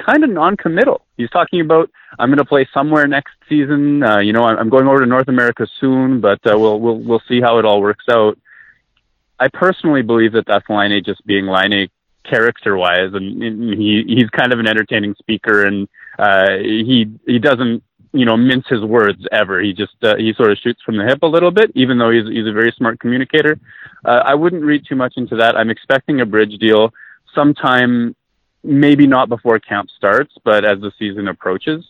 kind 0.04 0.24
of 0.24 0.30
non-committal. 0.30 1.02
He's 1.18 1.30
talking 1.30 1.62
about 1.62 1.90
I'm 2.20 2.30
going 2.30 2.38
to 2.38 2.46
play 2.46 2.68
somewhere 2.74 3.08
next 3.08 3.34
season. 3.48 4.04
Uh, 4.04 4.20
you 4.20 4.34
know, 4.34 4.44
I'm 4.44 4.70
going 4.70 4.88
over 4.88 5.00
to 5.00 5.06
North 5.06 5.28
America 5.28 5.68
soon, 5.80 6.22
but 6.22 6.40
uh, 6.46 6.58
we'll 6.58 6.80
we'll 6.80 7.00
we'll 7.00 7.22
see 7.28 7.42
how 7.42 7.60
it 7.60 7.66
all 7.66 7.82
works 7.82 8.06
out. 8.10 8.38
I 9.40 9.48
personally 9.48 10.02
believe 10.02 10.34
that 10.34 10.46
that's 10.46 10.70
Laine 10.70 11.02
just 11.04 11.26
being 11.26 11.48
Laine 11.48 11.90
character-wise, 12.24 13.14
and, 13.14 13.42
and 13.42 13.74
he 13.74 14.04
he's 14.08 14.30
kind 14.30 14.54
of 14.54 14.60
an 14.60 14.68
entertaining 14.68 15.16
speaker, 15.18 15.66
and 15.66 15.88
uh, 16.20 16.58
he 16.60 17.12
he 17.26 17.40
doesn't 17.40 17.84
you 18.14 18.26
know 18.26 18.38
mince 18.38 18.66
his 18.70 18.82
words 18.82 19.26
ever. 19.32 19.62
He 19.62 19.74
just 19.74 19.96
uh, 20.04 20.16
he 20.18 20.34
sort 20.34 20.52
of 20.52 20.58
shoots 20.58 20.82
from 20.86 20.98
the 20.98 21.06
hip 21.06 21.24
a 21.24 21.28
little 21.28 21.52
bit, 21.52 21.72
even 21.76 21.98
though 21.98 22.12
he's 22.12 22.28
he's 22.28 22.48
a 22.48 22.54
very 22.54 22.74
smart 22.78 23.00
communicator. 23.00 23.60
Uh, 24.06 24.22
I 24.26 24.36
wouldn't 24.36 24.64
read 24.64 24.86
too 24.88 24.96
much 24.96 25.14
into 25.18 25.36
that. 25.38 25.56
I'm 25.56 25.70
expecting 25.70 26.22
a 26.22 26.26
bridge 26.26 26.58
deal 26.60 26.94
sometime 27.34 28.16
maybe 28.64 29.08
not 29.08 29.30
before 29.30 29.60
camp 29.60 29.90
starts, 29.96 30.34
but 30.44 30.66
as 30.66 30.80
the 30.82 30.92
season 31.00 31.28
approaches. 31.28 31.84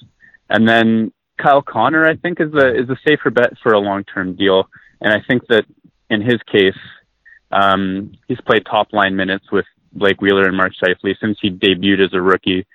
And 0.50 0.68
then 0.68 1.12
Kyle 1.38 1.62
Connor, 1.62 2.08
I 2.08 2.16
think, 2.16 2.40
is 2.40 2.54
a 2.54 2.76
is 2.76 2.90
a 2.90 2.98
safer 3.08 3.30
bet 3.30 3.54
for 3.62 3.74
a 3.74 3.80
long 3.80 4.04
term 4.04 4.36
deal. 4.36 4.70
And 5.02 5.14
I 5.14 5.22
think 5.28 5.48
that 5.48 5.66
in 6.10 6.22
his 6.22 6.40
case, 6.44 6.78
um, 7.52 8.14
he's 8.28 8.40
played 8.42 8.66
top 8.66 8.94
line 8.94 9.16
minutes 9.16 9.52
with 9.52 9.66
Blake 9.94 10.22
Wheeler 10.22 10.48
and 10.48 10.56
Mark 10.56 10.74
Scheifele 10.74 11.16
since 11.20 11.38
he 11.42 11.50
debuted 11.50 12.06
as 12.06 12.14
a 12.14 12.22
rookie. 12.22 12.66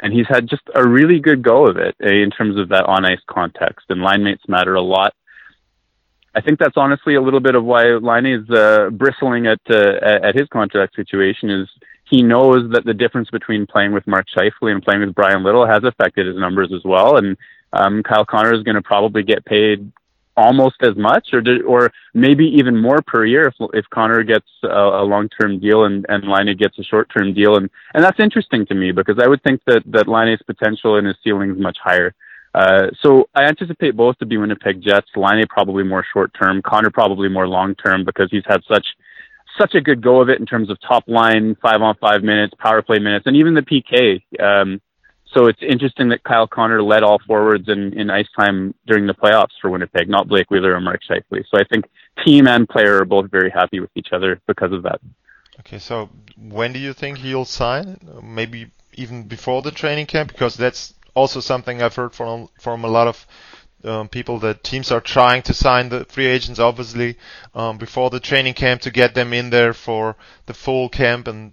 And 0.00 0.12
he's 0.12 0.26
had 0.28 0.48
just 0.48 0.62
a 0.74 0.86
really 0.86 1.20
good 1.20 1.42
go 1.42 1.66
of 1.66 1.78
it 1.78 1.96
eh, 2.02 2.22
in 2.22 2.30
terms 2.30 2.58
of 2.58 2.68
that 2.68 2.84
on 2.84 3.06
ice 3.06 3.20
context. 3.26 3.86
And 3.88 4.02
line 4.02 4.22
mates 4.24 4.42
matter 4.46 4.74
a 4.74 4.82
lot. 4.82 5.14
I 6.34 6.42
think 6.42 6.58
that's 6.58 6.76
honestly 6.76 7.14
a 7.14 7.22
little 7.22 7.40
bit 7.40 7.54
of 7.54 7.64
why 7.64 7.84
Laine 7.84 8.26
is 8.26 8.50
uh, 8.50 8.90
bristling 8.90 9.46
at 9.46 9.60
uh, 9.70 9.94
at 10.02 10.34
his 10.34 10.46
contract 10.48 10.94
situation. 10.94 11.48
Is 11.48 11.68
he 12.08 12.22
knows 12.22 12.70
that 12.72 12.84
the 12.84 12.94
difference 12.94 13.30
between 13.30 13.66
playing 13.66 13.92
with 13.92 14.06
Mark 14.06 14.26
Scheifele 14.34 14.72
and 14.72 14.82
playing 14.82 15.00
with 15.00 15.14
Bryan 15.14 15.42
Little 15.42 15.66
has 15.66 15.82
affected 15.84 16.26
his 16.26 16.36
numbers 16.36 16.72
as 16.74 16.82
well. 16.84 17.16
And 17.16 17.36
um, 17.72 18.02
Kyle 18.02 18.24
Connor 18.24 18.54
is 18.54 18.62
going 18.62 18.76
to 18.76 18.82
probably 18.82 19.22
get 19.22 19.44
paid 19.44 19.90
almost 20.36 20.76
as 20.82 20.94
much, 20.96 21.30
or 21.32 21.42
or 21.66 21.92
maybe 22.14 22.44
even 22.44 22.80
more 22.80 23.00
per 23.06 23.24
year 23.24 23.48
if 23.48 23.54
if 23.72 23.84
Connor 23.90 24.22
gets 24.22 24.46
a, 24.62 24.68
a 24.68 25.04
long 25.04 25.28
term 25.28 25.58
deal 25.58 25.84
and 25.84 26.06
and 26.08 26.24
Laine 26.24 26.56
gets 26.56 26.78
a 26.78 26.84
short 26.84 27.10
term 27.16 27.34
deal. 27.34 27.56
And 27.56 27.70
and 27.94 28.04
that's 28.04 28.20
interesting 28.20 28.66
to 28.66 28.74
me 28.74 28.92
because 28.92 29.18
I 29.20 29.26
would 29.26 29.42
think 29.42 29.62
that 29.66 29.82
that 29.86 30.08
Laine's 30.08 30.42
potential 30.46 30.96
and 30.96 31.06
his 31.06 31.16
ceiling 31.24 31.50
is 31.50 31.58
much 31.58 31.78
higher. 31.82 32.14
Uh, 32.54 32.88
so 33.02 33.28
I 33.34 33.44
anticipate 33.44 33.96
both 33.96 34.16
to 34.18 34.26
be 34.26 34.38
Winnipeg 34.38 34.80
Jets. 34.80 35.08
Laine 35.14 35.44
probably 35.48 35.84
more 35.84 36.04
short 36.12 36.32
term, 36.40 36.62
Connor 36.62 36.90
probably 36.90 37.28
more 37.28 37.48
long 37.48 37.74
term 37.74 38.04
because 38.04 38.28
he's 38.30 38.44
had 38.46 38.62
such 38.70 38.86
such 39.58 39.74
a 39.74 39.80
good 39.80 40.02
go 40.02 40.20
of 40.20 40.28
it 40.28 40.40
in 40.40 40.46
terms 40.46 40.70
of 40.70 40.78
top 40.80 41.04
line, 41.08 41.56
five 41.62 41.82
on 41.82 41.96
five 41.96 42.22
minutes, 42.22 42.54
power 42.58 42.82
play 42.82 42.98
minutes, 42.98 43.26
and 43.26 43.36
even 43.36 43.54
the 43.54 43.62
PK. 43.62 44.22
Um, 44.40 44.80
so 45.32 45.46
it's 45.46 45.60
interesting 45.62 46.08
that 46.10 46.22
Kyle 46.22 46.46
Connor 46.46 46.82
led 46.82 47.02
all 47.02 47.18
forwards 47.26 47.68
in, 47.68 47.98
in 47.98 48.10
ice 48.10 48.28
time 48.38 48.74
during 48.86 49.06
the 49.06 49.14
playoffs 49.14 49.58
for 49.60 49.70
Winnipeg, 49.70 50.08
not 50.08 50.28
Blake 50.28 50.50
Wheeler 50.50 50.74
or 50.74 50.80
Mark 50.80 51.00
Scheifele. 51.08 51.44
So 51.50 51.58
I 51.58 51.64
think 51.64 51.84
team 52.24 52.46
and 52.46 52.68
player 52.68 53.02
are 53.02 53.04
both 53.04 53.30
very 53.30 53.50
happy 53.50 53.80
with 53.80 53.90
each 53.96 54.08
other 54.12 54.40
because 54.46 54.72
of 54.72 54.82
that. 54.84 55.00
Okay, 55.60 55.78
so 55.78 56.08
when 56.38 56.72
do 56.72 56.78
you 56.78 56.92
think 56.92 57.18
he'll 57.18 57.44
sign? 57.44 57.98
Maybe 58.22 58.68
even 58.94 59.24
before 59.24 59.62
the 59.62 59.70
training 59.70 60.06
camp, 60.06 60.32
because 60.32 60.56
that's 60.56 60.94
also 61.14 61.40
something 61.40 61.82
I've 61.82 61.94
heard 61.94 62.12
from 62.12 62.48
from 62.60 62.84
a 62.84 62.88
lot 62.88 63.08
of 63.08 63.26
um, 63.84 64.08
people 64.08 64.38
that 64.40 64.64
teams 64.64 64.90
are 64.90 65.00
trying 65.00 65.42
to 65.42 65.54
sign 65.54 65.88
the 65.88 66.04
free 66.06 66.26
agents 66.26 66.58
obviously 66.58 67.16
um, 67.54 67.78
before 67.78 68.10
the 68.10 68.20
training 68.20 68.54
camp 68.54 68.80
to 68.82 68.90
get 68.90 69.14
them 69.14 69.32
in 69.32 69.50
there 69.50 69.72
for 69.72 70.16
the 70.46 70.54
full 70.54 70.88
camp 70.88 71.28
and 71.28 71.52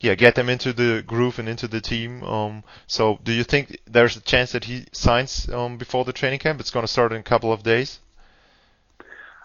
yeah 0.00 0.14
get 0.14 0.34
them 0.34 0.48
into 0.48 0.72
the 0.72 1.02
groove 1.06 1.38
and 1.38 1.48
into 1.48 1.68
the 1.68 1.80
team. 1.80 2.22
Um, 2.24 2.64
so 2.86 3.18
do 3.22 3.32
you 3.32 3.44
think 3.44 3.78
there's 3.86 4.16
a 4.16 4.20
chance 4.20 4.52
that 4.52 4.64
he 4.64 4.86
signs 4.92 5.48
um, 5.48 5.76
before 5.78 6.04
the 6.04 6.12
training 6.12 6.40
camp? 6.40 6.60
It's 6.60 6.70
going 6.70 6.84
to 6.84 6.92
start 6.92 7.12
in 7.12 7.20
a 7.20 7.22
couple 7.22 7.52
of 7.52 7.62
days. 7.62 8.00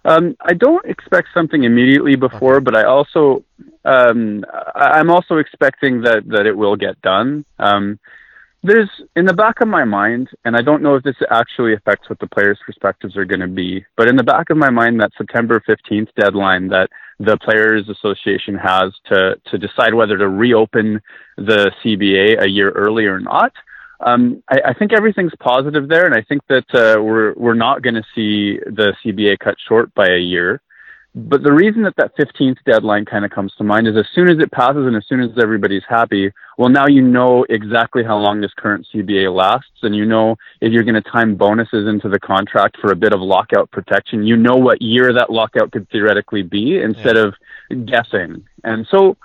Um, 0.05 0.37
I 0.39 0.53
don't 0.53 0.85
expect 0.85 1.29
something 1.33 1.63
immediately 1.63 2.15
before, 2.15 2.55
okay. 2.55 2.63
but 2.63 2.77
I 2.77 2.83
also 2.83 3.43
um, 3.83 4.43
I'm 4.75 5.09
also 5.09 5.37
expecting 5.37 6.01
that 6.01 6.23
that 6.27 6.45
it 6.45 6.55
will 6.55 6.75
get 6.75 7.01
done. 7.01 7.45
There's 8.67 8.89
in 9.15 9.25
the 9.25 9.34
back 9.34 9.62
of 9.62 9.69
my 9.69 9.86
mind, 9.86 10.27
and 10.43 10.58
I 10.58 10.62
don't 10.62 10.84
know 10.84 10.95
if 10.95 11.03
this 11.03 11.15
actually 11.32 11.73
affects 11.73 12.10
what 12.10 12.19
the 12.19 12.27
players' 12.27 12.60
perspectives 12.65 13.15
are 13.15 13.23
going 13.23 13.39
to 13.39 13.47
be, 13.47 13.86
but 13.95 14.10
in 14.10 14.17
the 14.17 14.23
back 14.23 14.49
of 14.49 14.58
my 14.58 14.69
mind, 14.69 14.99
that 14.99 15.12
September 15.17 15.63
15th 15.65 16.10
deadline 16.19 16.67
that 16.67 16.89
the 17.17 17.38
Players 17.38 17.88
Association 17.88 18.56
has 18.56 18.91
to 19.06 19.39
to 19.45 19.58
decide 19.58 19.93
whether 19.93 20.17
to 20.17 20.27
reopen 20.27 20.99
the 21.38 21.71
CBA 21.82 22.43
a 22.43 22.49
year 22.49 22.71
early 22.71 23.06
or 23.06 23.21
not. 23.21 23.53
Um, 24.01 24.43
I, 24.49 24.58
I, 24.65 24.73
think 24.73 24.91
everything's 24.91 25.32
positive 25.39 25.88
there, 25.88 26.06
and 26.06 26.13
I 26.13 26.21
think 26.23 26.41
that 26.49 26.67
uh, 26.75 27.01
we're 27.01 27.36
we're 27.36 27.53
not 27.53 27.82
going 27.82 27.95
to 27.95 28.03
see 28.13 28.60
the 28.65 28.93
CBA 29.01 29.39
cut 29.39 29.56
short 29.65 29.93
by 29.95 30.10
a 30.10 30.19
year. 30.19 30.62
But 31.15 31.41
the 31.41 31.51
reason 31.51 31.81
that 31.83 31.95
that 31.95 32.15
15th 32.15 32.57
deadline 32.65 33.05
kind 33.05 33.25
of 33.25 33.31
comes 33.31 33.51
to 33.57 33.63
mind 33.63 33.87
is 33.87 33.97
as 33.97 34.05
soon 34.13 34.29
as 34.29 34.37
it 34.39 34.51
passes 34.51 34.85
and 34.85 34.95
as 34.95 35.03
soon 35.09 35.19
as 35.19 35.31
everybody's 35.41 35.83
happy, 35.89 36.31
well, 36.59 36.69
now 36.69 36.85
you 36.85 37.01
know 37.01 37.43
exactly 37.49 38.03
how 38.03 38.17
long 38.17 38.39
this 38.39 38.53
current 38.55 38.85
CBA 38.93 39.33
lasts, 39.33 39.81
and 39.81 39.95
you 39.95 40.05
know 40.05 40.35
if 40.61 40.71
you're 40.71 40.83
going 40.83 41.01
to 41.01 41.09
time 41.09 41.35
bonuses 41.35 41.87
into 41.87 42.07
the 42.07 42.19
contract 42.19 42.77
for 42.79 42.91
a 42.91 42.95
bit 42.95 43.13
of 43.13 43.21
lockout 43.21 43.71
protection, 43.71 44.27
you 44.27 44.37
know 44.37 44.55
what 44.55 44.81
year 44.81 45.11
that 45.11 45.31
lockout 45.31 45.71
could 45.71 45.89
theoretically 45.89 46.43
be 46.43 46.79
instead 46.79 47.15
yeah. 47.15 47.23
of 47.23 47.85
guessing. 47.87 48.45
And 48.63 48.85
so 48.91 49.17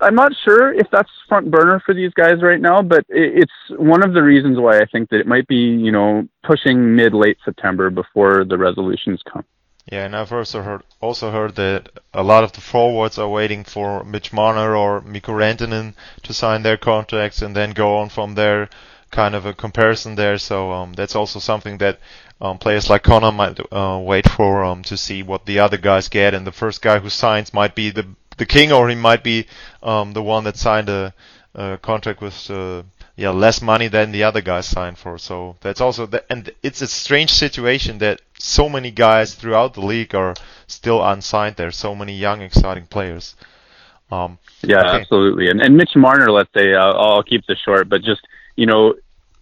I'm 0.00 0.14
not 0.14 0.32
sure 0.44 0.72
if 0.72 0.86
that's 0.90 1.10
front 1.28 1.50
burner 1.50 1.80
for 1.84 1.94
these 1.94 2.12
guys 2.14 2.42
right 2.42 2.60
now, 2.60 2.82
but 2.82 3.04
it's 3.08 3.52
one 3.70 4.04
of 4.04 4.12
the 4.12 4.22
reasons 4.22 4.58
why 4.58 4.78
I 4.78 4.86
think 4.86 5.10
that 5.10 5.20
it 5.20 5.26
might 5.26 5.46
be, 5.48 5.56
you 5.56 5.90
know, 5.90 6.26
pushing 6.44 6.94
mid 6.94 7.14
late 7.14 7.38
September 7.44 7.90
before 7.90 8.44
the 8.44 8.58
resolutions 8.58 9.20
come. 9.30 9.44
Yeah, 9.90 10.04
and 10.04 10.14
I've 10.14 10.32
also 10.32 10.62
heard 10.62 10.82
also 11.00 11.30
heard 11.30 11.54
that 11.54 11.88
a 12.12 12.22
lot 12.22 12.44
of 12.44 12.52
the 12.52 12.60
forwards 12.60 13.18
are 13.18 13.28
waiting 13.28 13.64
for 13.64 14.04
Mitch 14.04 14.34
Marner 14.34 14.76
or 14.76 15.00
Mikko 15.00 15.32
Rantanen 15.32 15.94
to 16.24 16.34
sign 16.34 16.62
their 16.62 16.76
contracts 16.76 17.40
and 17.40 17.56
then 17.56 17.70
go 17.70 17.96
on 17.96 18.10
from 18.10 18.34
there. 18.34 18.68
Kind 19.10 19.34
of 19.34 19.46
a 19.46 19.54
comparison 19.54 20.16
there, 20.16 20.36
so 20.36 20.70
um, 20.70 20.92
that's 20.92 21.16
also 21.16 21.38
something 21.38 21.78
that 21.78 21.98
um, 22.42 22.58
players 22.58 22.90
like 22.90 23.02
Connor 23.02 23.32
might 23.32 23.58
uh, 23.72 23.98
wait 24.02 24.28
for 24.28 24.62
um, 24.62 24.82
to 24.82 24.98
see 24.98 25.22
what 25.22 25.46
the 25.46 25.60
other 25.60 25.78
guys 25.78 26.08
get, 26.08 26.34
and 26.34 26.46
the 26.46 26.52
first 26.52 26.82
guy 26.82 26.98
who 26.98 27.08
signs 27.08 27.54
might 27.54 27.74
be 27.74 27.88
the 27.88 28.04
the 28.36 28.44
king, 28.44 28.70
or 28.70 28.90
he 28.90 28.94
might 28.94 29.24
be 29.24 29.46
um, 29.82 30.12
the 30.12 30.22
one 30.22 30.44
that 30.44 30.58
signed 30.58 30.90
a, 30.90 31.14
a 31.54 31.78
contract 31.78 32.20
with 32.20 32.50
uh, 32.50 32.82
yeah 33.18 33.30
less 33.30 33.60
money 33.60 33.88
than 33.88 34.12
the 34.12 34.22
other 34.22 34.40
guys 34.40 34.64
signed 34.64 34.96
for. 34.96 35.18
So 35.18 35.56
that's 35.60 35.80
also 35.80 36.06
the, 36.06 36.24
and 36.30 36.50
it's 36.62 36.80
a 36.80 36.86
strange 36.86 37.30
situation 37.30 37.98
that 37.98 38.22
so 38.38 38.68
many 38.68 38.92
guys 38.92 39.34
throughout 39.34 39.74
the 39.74 39.84
league 39.84 40.14
are 40.14 40.34
still 40.68 41.04
unsigned. 41.04 41.56
There's 41.56 41.76
so 41.76 41.96
many 41.96 42.16
young, 42.16 42.40
exciting 42.42 42.86
players. 42.86 43.34
Um, 44.12 44.38
yeah, 44.62 44.78
okay. 44.78 45.00
absolutely. 45.00 45.50
And 45.50 45.60
and 45.60 45.76
Mitch 45.76 45.96
Marner, 45.96 46.30
let's 46.30 46.50
say, 46.56 46.72
uh, 46.72 46.92
I'll 46.92 47.24
keep 47.24 47.44
this 47.46 47.58
short, 47.58 47.88
but 47.88 48.02
just 48.02 48.22
you 48.54 48.66
know, 48.66 48.94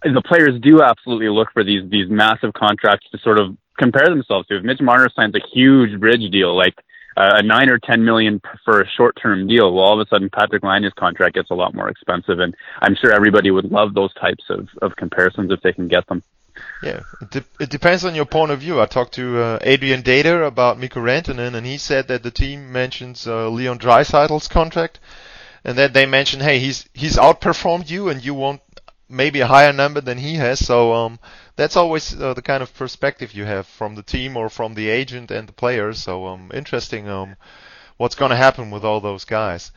the 0.03 0.23
players 0.25 0.59
do 0.59 0.81
absolutely 0.81 1.29
look 1.29 1.49
for 1.53 1.63
these 1.63 1.87
these 1.89 2.09
massive 2.09 2.53
contracts 2.53 3.07
to 3.11 3.19
sort 3.19 3.39
of 3.39 3.55
compare 3.77 4.09
themselves 4.09 4.47
to. 4.47 4.57
If 4.57 4.63
Mitch 4.63 4.81
Marner 4.81 5.09
signs 5.15 5.35
a 5.35 5.41
huge 5.53 5.99
bridge 5.99 6.31
deal, 6.31 6.57
like 6.57 6.73
a 7.17 7.43
nine 7.43 7.69
or 7.69 7.79
ten 7.79 8.05
million 8.05 8.41
for 8.63 8.81
a 8.81 8.87
short-term 8.95 9.47
deal. 9.47 9.73
Well, 9.73 9.83
all 9.83 9.99
of 9.99 10.05
a 10.05 10.09
sudden, 10.09 10.29
Patrick 10.29 10.63
Laine's 10.63 10.93
contract 10.93 11.35
gets 11.35 11.49
a 11.49 11.55
lot 11.55 11.73
more 11.73 11.89
expensive, 11.89 12.39
and 12.39 12.55
I'm 12.81 12.95
sure 12.95 13.11
everybody 13.11 13.49
would 13.51 13.71
love 13.71 13.93
those 13.93 14.13
types 14.13 14.43
of, 14.49 14.69
of 14.81 14.95
comparisons 14.95 15.51
if 15.51 15.61
they 15.61 15.73
can 15.73 15.87
get 15.87 16.05
them. 16.07 16.21
Yeah, 16.81 17.01
it, 17.21 17.29
de- 17.31 17.45
it 17.59 17.69
depends 17.69 18.03
on 18.05 18.15
your 18.15 18.25
point 18.25 18.51
of 18.51 18.59
view. 18.59 18.81
I 18.81 18.85
talked 18.85 19.13
to 19.13 19.39
uh, 19.39 19.59
Adrian 19.61 20.03
Dater 20.03 20.45
about 20.45 20.79
Mikko 20.79 21.01
Rantanen, 21.01 21.53
and 21.53 21.65
he 21.65 21.77
said 21.77 22.07
that 22.07 22.23
the 22.23 22.31
team 22.31 22.71
mentions 22.71 23.27
uh, 23.27 23.49
Leon 23.49 23.79
Draisaitl's 23.79 24.47
contract, 24.47 24.99
and 25.63 25.77
that 25.77 25.93
they 25.93 26.05
mentioned, 26.05 26.43
hey, 26.43 26.59
he's 26.59 26.89
he's 26.93 27.17
outperformed 27.17 27.89
you, 27.89 28.09
and 28.09 28.23
you 28.23 28.33
want 28.33 28.61
maybe 29.09 29.39
a 29.39 29.47
higher 29.47 29.73
number 29.73 30.01
than 30.01 30.17
he 30.17 30.35
has. 30.35 30.65
So 30.65 30.93
um, 30.93 31.19
that's 31.57 31.75
always 31.75 32.19
uh, 32.19 32.33
the 32.33 32.41
kind 32.41 32.63
of 32.63 32.73
perspective 32.73 33.33
you 33.33 33.43
have 33.43 33.67
from 33.67 33.95
the 33.95 34.03
team 34.03 34.37
or 34.37 34.47
from 34.47 34.75
the 34.75 34.87
agent 34.87 35.31
and 35.31 35.49
the 35.49 35.53
players. 35.53 36.01
So 36.01 36.27
um, 36.27 36.51
interesting 36.53 37.09
um, 37.09 37.35
what's 37.97 38.15
going 38.15 38.29
to 38.29 38.37
happen 38.37 38.71
with 38.71 38.85
all 38.85 39.01
those 39.01 39.25
guys. 39.25 39.71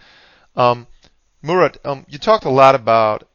Um, 0.54 0.86
Murat, 1.42 1.78
um, 1.84 2.04
you 2.08 2.18
talked 2.18 2.44
a 2.44 2.50
lot 2.50 2.74
about 2.74 3.26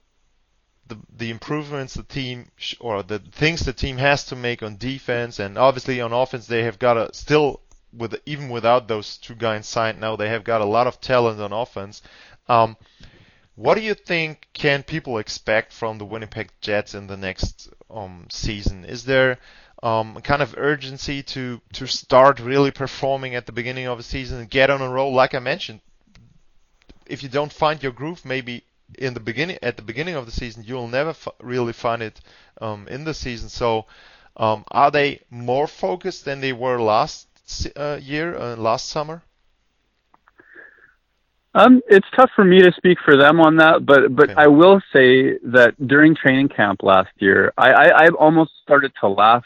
the 0.87 0.97
the 1.17 1.31
improvements 1.31 1.95
the 1.95 2.03
team 2.03 2.51
sh- 2.57 2.75
or 2.79 3.01
the 3.01 3.17
things 3.17 3.61
the 3.61 3.73
team 3.73 3.97
has 3.97 4.25
to 4.25 4.35
make 4.35 4.61
on 4.61 4.77
defense, 4.77 5.39
and 5.39 5.57
obviously 5.57 5.99
on 5.99 6.13
offense 6.13 6.45
they 6.45 6.63
have 6.63 6.77
got 6.77 6.93
to 6.93 7.09
still 7.13 7.61
with 7.91 8.15
even 8.27 8.49
without 8.49 8.87
those 8.87 9.17
two 9.17 9.33
guys 9.33 9.67
signed 9.67 9.99
now 9.99 10.15
they 10.15 10.29
have 10.29 10.43
got 10.43 10.61
a 10.61 10.65
lot 10.65 10.85
of 10.85 11.01
talent 11.01 11.41
on 11.41 11.51
offense. 11.51 12.03
Um, 12.47 12.77
what 13.55 13.75
do 13.75 13.81
you 13.81 13.93
think 13.93 14.47
can 14.53 14.83
people 14.83 15.17
expect 15.17 15.71
from 15.73 15.97
the 15.97 16.05
Winnipeg 16.05 16.51
Jets 16.61 16.93
in 16.93 17.07
the 17.07 17.17
next 17.17 17.69
um, 17.89 18.27
season? 18.29 18.83
Is 18.85 19.05
there 19.05 19.37
um, 19.81 20.15
kind 20.21 20.41
of 20.41 20.55
urgency 20.57 21.23
to 21.23 21.61
to 21.73 21.87
start 21.87 22.39
really 22.39 22.71
performing 22.71 23.35
at 23.35 23.45
the 23.45 23.51
beginning 23.51 23.87
of 23.87 23.97
the 23.97 24.03
season 24.03 24.39
and 24.39 24.49
get 24.49 24.69
on 24.69 24.81
a 24.81 24.89
roll? 24.89 25.13
Like 25.13 25.33
I 25.33 25.39
mentioned, 25.39 25.79
if 27.05 27.23
you 27.23 27.29
don't 27.29 27.53
find 27.53 27.81
your 27.81 27.91
groove, 27.93 28.25
maybe 28.25 28.63
in 28.99 29.13
the 29.13 29.19
beginning 29.19 29.57
at 29.61 29.77
the 29.77 29.83
beginning 29.83 30.15
of 30.15 30.25
the 30.25 30.31
season, 30.31 30.63
you'll 30.65 30.87
never 30.87 31.11
f- 31.11 31.27
really 31.39 31.73
find 31.73 32.01
it 32.01 32.19
um, 32.61 32.87
in 32.87 33.03
the 33.03 33.13
season. 33.13 33.49
So, 33.49 33.85
um, 34.37 34.65
are 34.69 34.91
they 34.91 35.21
more 35.29 35.67
focused 35.67 36.25
than 36.25 36.41
they 36.41 36.53
were 36.53 36.79
last 36.81 37.27
uh, 37.75 37.99
year, 38.01 38.35
uh, 38.35 38.55
last 38.55 38.89
summer? 38.89 39.23
Um, 41.55 41.81
it's 41.87 42.07
tough 42.17 42.29
for 42.35 42.43
me 42.43 42.61
to 42.61 42.71
speak 42.75 42.97
for 43.05 43.15
them 43.15 43.39
on 43.39 43.55
that, 43.57 43.85
but 43.85 44.13
but 44.13 44.31
okay. 44.31 44.33
I 44.37 44.47
will 44.47 44.81
say 44.91 45.37
that 45.45 45.73
during 45.87 46.13
training 46.13 46.49
camp 46.49 46.83
last 46.83 47.11
year, 47.19 47.53
I, 47.57 47.71
I, 47.71 47.85
I 47.85 48.07
almost 48.19 48.51
started 48.61 48.91
to 48.99 49.07
laugh 49.07 49.45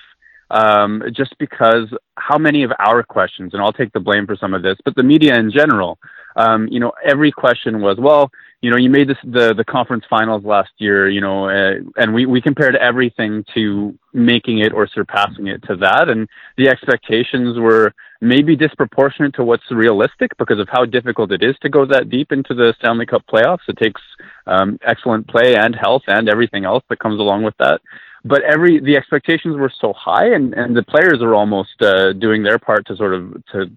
um, 0.50 1.04
just 1.16 1.38
because 1.38 1.88
how 2.18 2.40
many 2.40 2.64
of 2.64 2.72
our 2.80 3.04
questions, 3.04 3.54
and 3.54 3.62
I'll 3.62 3.72
take 3.72 3.94
the 3.94 4.00
blame 4.00 4.26
for 4.26 4.36
some 4.36 4.56
of 4.56 4.64
this, 4.64 4.76
but 4.84 4.96
the 4.96 5.04
media 5.04 5.38
in 5.38 5.52
general, 5.52 6.00
um, 6.40 6.70
you 6.72 6.80
know, 6.80 6.94
every 7.04 7.32
question 7.32 7.82
was, 7.82 7.98
well, 8.00 8.32
you 8.62 8.72
know, 8.72 8.78
you 8.78 8.90
made 8.90 9.10
this 9.10 9.18
the 9.24 9.54
the 9.54 9.64
conference 9.64 10.06
finals 10.10 10.44
last 10.44 10.72
year, 10.78 11.10
you 11.10 11.22
know, 11.22 11.50
uh, 11.50 11.76
and 11.98 12.14
we 12.14 12.26
we 12.26 12.42
compared 12.42 12.76
everything 12.78 13.44
to 13.54 13.98
making 14.14 14.60
it 14.60 14.72
or 14.74 14.88
surpassing 14.88 15.48
it 15.48 15.62
to 15.64 15.76
that, 15.78 16.10
and 16.10 16.28
the 16.58 16.70
expectations 16.70 17.58
were 17.58 17.94
maybe 18.22 18.56
disproportionate 18.56 19.34
to 19.36 19.44
what's 19.44 19.70
realistic 19.72 20.32
because 20.38 20.60
of 20.60 20.68
how 20.70 20.86
difficult 20.86 21.32
it 21.32 21.44
is 21.44 21.56
to 21.62 21.70
go 21.70 21.86
that 21.86 22.10
deep 22.10 22.32
into 22.32 22.54
the 22.54 22.74
Stanley 22.80 23.06
Cup 23.06 23.24
playoffs. 23.28 23.68
It 23.68 23.78
takes 23.78 24.02
um, 24.46 24.78
excellent 24.86 25.28
play 25.28 25.56
and 25.56 25.74
health 25.76 26.04
and 26.08 26.30
everything 26.30 26.66
else 26.66 26.84
that 26.90 27.00
comes 27.00 27.20
along 27.20 27.44
with 27.44 27.56
that. 27.60 27.82
But 28.24 28.44
every 28.44 28.80
the 28.80 28.98
expectations 28.98 29.58
were 29.58 29.72
so 29.82 29.94
high, 29.94 30.34
and 30.34 30.54
and 30.54 30.76
the 30.76 30.84
players 30.84 31.22
are 31.22 31.36
almost 31.36 31.82
uh, 31.82 32.14
doing 32.14 32.44
their 32.44 32.60
part 32.60 32.86
to 32.88 32.96
sort 32.96 33.14
of 33.14 33.44
to 33.52 33.72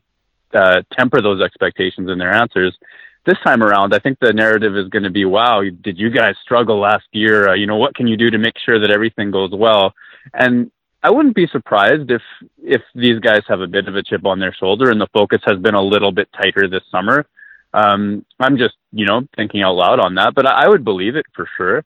uh, 0.55 0.83
temper 0.93 1.21
those 1.21 1.41
expectations 1.41 2.11
in 2.11 2.19
their 2.19 2.33
answers. 2.33 2.77
This 3.25 3.39
time 3.45 3.63
around, 3.63 3.95
I 3.95 4.01
think 4.01 4.19
the 4.21 4.33
narrative 4.33 4.77
is 4.77 4.89
going 4.89 5.05
to 5.05 5.11
be, 5.11 5.25
"Wow, 5.25 5.63
did 5.83 5.99
you 5.99 6.11
guys 6.11 6.35
struggle 6.43 6.79
last 6.81 7.07
year? 7.13 7.51
Uh, 7.51 7.55
you 7.55 7.67
know, 7.67 7.77
what 7.77 7.95
can 7.95 8.07
you 8.07 8.17
do 8.17 8.31
to 8.31 8.39
make 8.39 8.59
sure 8.65 8.81
that 8.81 8.91
everything 8.91 9.31
goes 9.31 9.51
well?" 9.53 9.95
And 10.35 10.71
I 11.03 11.11
wouldn't 11.11 11.35
be 11.35 11.47
surprised 11.49 12.11
if 12.11 12.23
if 12.63 12.83
these 12.95 13.19
guys 13.19 13.43
have 13.49 13.61
a 13.61 13.67
bit 13.67 13.89
of 13.89 13.97
a 13.97 14.03
chip 14.03 14.25
on 14.25 14.39
their 14.39 14.55
shoulder 14.55 14.91
and 14.91 15.01
the 15.01 15.09
focus 15.13 15.41
has 15.45 15.59
been 15.59 15.75
a 15.75 15.83
little 15.83 16.13
bit 16.13 16.29
tighter 16.33 16.69
this 16.69 16.85
summer. 16.91 17.27
Um, 17.75 18.25
I'm 18.39 18.57
just 18.57 18.75
you 18.93 19.07
know 19.07 19.23
thinking 19.37 19.63
out 19.63 19.75
loud 19.75 19.99
on 19.99 20.15
that, 20.17 20.35
but 20.35 20.47
I, 20.47 20.65
I 20.65 20.69
would 20.69 20.85
believe 20.85 21.17
it 21.17 21.27
for 21.35 21.49
sure. 21.57 21.85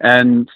And 0.00 0.48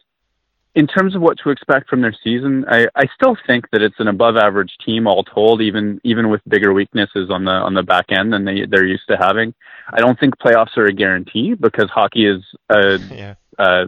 in 0.75 0.87
terms 0.87 1.17
of 1.17 1.23
what 1.23 1.37
to 1.39 1.51
expect 1.51 1.89
from 1.89 2.01
their 2.01 2.15
season, 2.23 2.65
I, 2.69 2.87
I 2.95 3.07
still 3.15 3.37
think 3.47 3.69
that 3.73 3.83
it's 3.83 3.99
an 3.99 4.07
above 4.07 4.37
average 4.37 4.73
team 4.85 5.07
all 5.07 5.25
told, 5.25 5.63
even 5.63 6.01
even 6.05 6.29
with 6.31 6.41
bigger 6.47 6.73
weaknesses 6.73 7.29
on 7.31 7.45
the 7.45 7.51
on 7.51 7.75
the 7.75 7.83
back 7.83 8.07
end 8.11 8.33
than 8.33 8.45
they 8.45 8.67
they're 8.67 8.87
used 8.87 9.09
to 9.09 9.17
having. 9.17 9.53
I 9.93 10.01
don't 10.01 10.19
think 10.19 10.39
playoffs 10.39 10.77
are 10.77 10.87
a 10.87 10.93
guarantee 10.93 11.55
because 11.55 11.91
hockey 11.91 12.27
is 12.27 12.43
a, 12.69 12.99
yeah. 13.13 13.35
uh, 13.59 13.87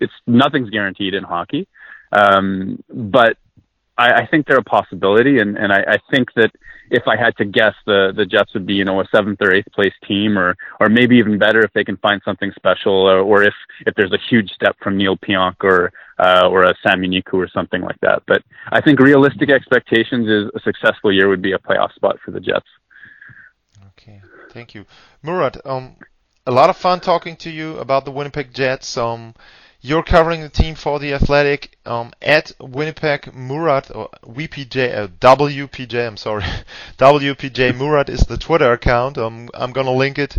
it's 0.00 0.12
nothing's 0.26 0.70
guaranteed 0.70 1.14
in 1.14 1.22
hockey. 1.22 1.68
Um, 2.10 2.82
but 2.88 3.36
I, 3.96 4.22
I 4.22 4.26
think 4.26 4.46
they're 4.46 4.58
a 4.58 4.64
possibility, 4.64 5.38
and, 5.38 5.58
and 5.58 5.72
I, 5.72 5.84
I 5.86 5.98
think 6.10 6.32
that 6.34 6.50
if 6.90 7.06
I 7.06 7.16
had 7.16 7.36
to 7.36 7.44
guess, 7.44 7.74
the 7.86 8.12
the 8.16 8.24
Jets 8.24 8.54
would 8.54 8.66
be 8.66 8.74
you 8.74 8.84
know 8.84 9.00
a 9.00 9.08
seventh 9.14 9.40
or 9.42 9.52
eighth 9.52 9.70
place 9.72 9.92
team, 10.06 10.38
or 10.38 10.56
or 10.80 10.88
maybe 10.88 11.16
even 11.16 11.38
better 11.38 11.60
if 11.60 11.72
they 11.74 11.84
can 11.84 11.96
find 11.98 12.20
something 12.24 12.50
special, 12.56 12.92
or, 12.92 13.20
or 13.20 13.42
if 13.42 13.54
if 13.86 13.94
there's 13.94 14.12
a 14.12 14.18
huge 14.30 14.50
step 14.50 14.76
from 14.82 14.96
Neal 14.96 15.16
Pionk 15.16 15.62
or 15.62 15.92
uh, 16.18 16.48
or 16.50 16.64
a 16.64 16.74
Sami 16.82 17.08
Niku 17.08 17.34
or 17.34 17.48
something 17.48 17.80
like 17.80 17.98
that. 18.00 18.22
But 18.26 18.42
I 18.70 18.80
think 18.80 19.00
realistic 19.00 19.50
expectations 19.50 20.28
is 20.28 20.50
a 20.54 20.60
successful 20.60 21.12
year 21.12 21.28
would 21.28 21.42
be 21.42 21.52
a 21.52 21.58
playoff 21.58 21.92
spot 21.94 22.18
for 22.24 22.30
the 22.30 22.40
Jets. 22.40 22.66
Okay, 23.88 24.20
thank 24.50 24.74
you, 24.74 24.84
Murat. 25.22 25.64
Um, 25.64 25.96
a 26.46 26.52
lot 26.52 26.70
of 26.70 26.76
fun 26.76 27.00
talking 27.00 27.36
to 27.36 27.50
you 27.50 27.78
about 27.78 28.04
the 28.04 28.10
Winnipeg 28.10 28.54
Jets. 28.54 28.96
Um, 28.96 29.34
you're 29.80 30.02
covering 30.02 30.40
the 30.40 30.48
team 30.48 30.74
for 30.74 30.98
the 30.98 31.14
Athletic 31.14 31.78
um, 31.86 32.12
at 32.20 32.52
Winnipeg 32.58 33.32
Murat 33.32 33.94
or 33.94 34.08
WPJ 34.24 34.96
uh, 34.96 35.06
WPJ. 35.20 36.06
I'm 36.06 36.16
sorry, 36.16 36.44
WPJ 36.98 37.76
Murat 37.76 38.08
is 38.08 38.20
the 38.20 38.38
Twitter 38.38 38.72
account. 38.72 39.18
Um, 39.18 39.48
I'm 39.54 39.72
gonna 39.72 39.92
link 39.92 40.18
it 40.18 40.36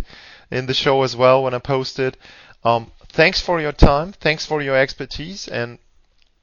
in 0.50 0.66
the 0.66 0.74
show 0.74 1.02
as 1.04 1.16
well 1.16 1.42
when 1.42 1.54
I 1.54 1.58
post 1.58 1.98
it. 1.98 2.18
Um, 2.64 2.90
thanks 3.12 3.40
for 3.40 3.60
your 3.60 3.72
time. 3.72 4.12
Thanks 4.12 4.46
for 4.46 4.62
your 4.62 4.76
expertise. 4.76 5.48
And 5.48 5.78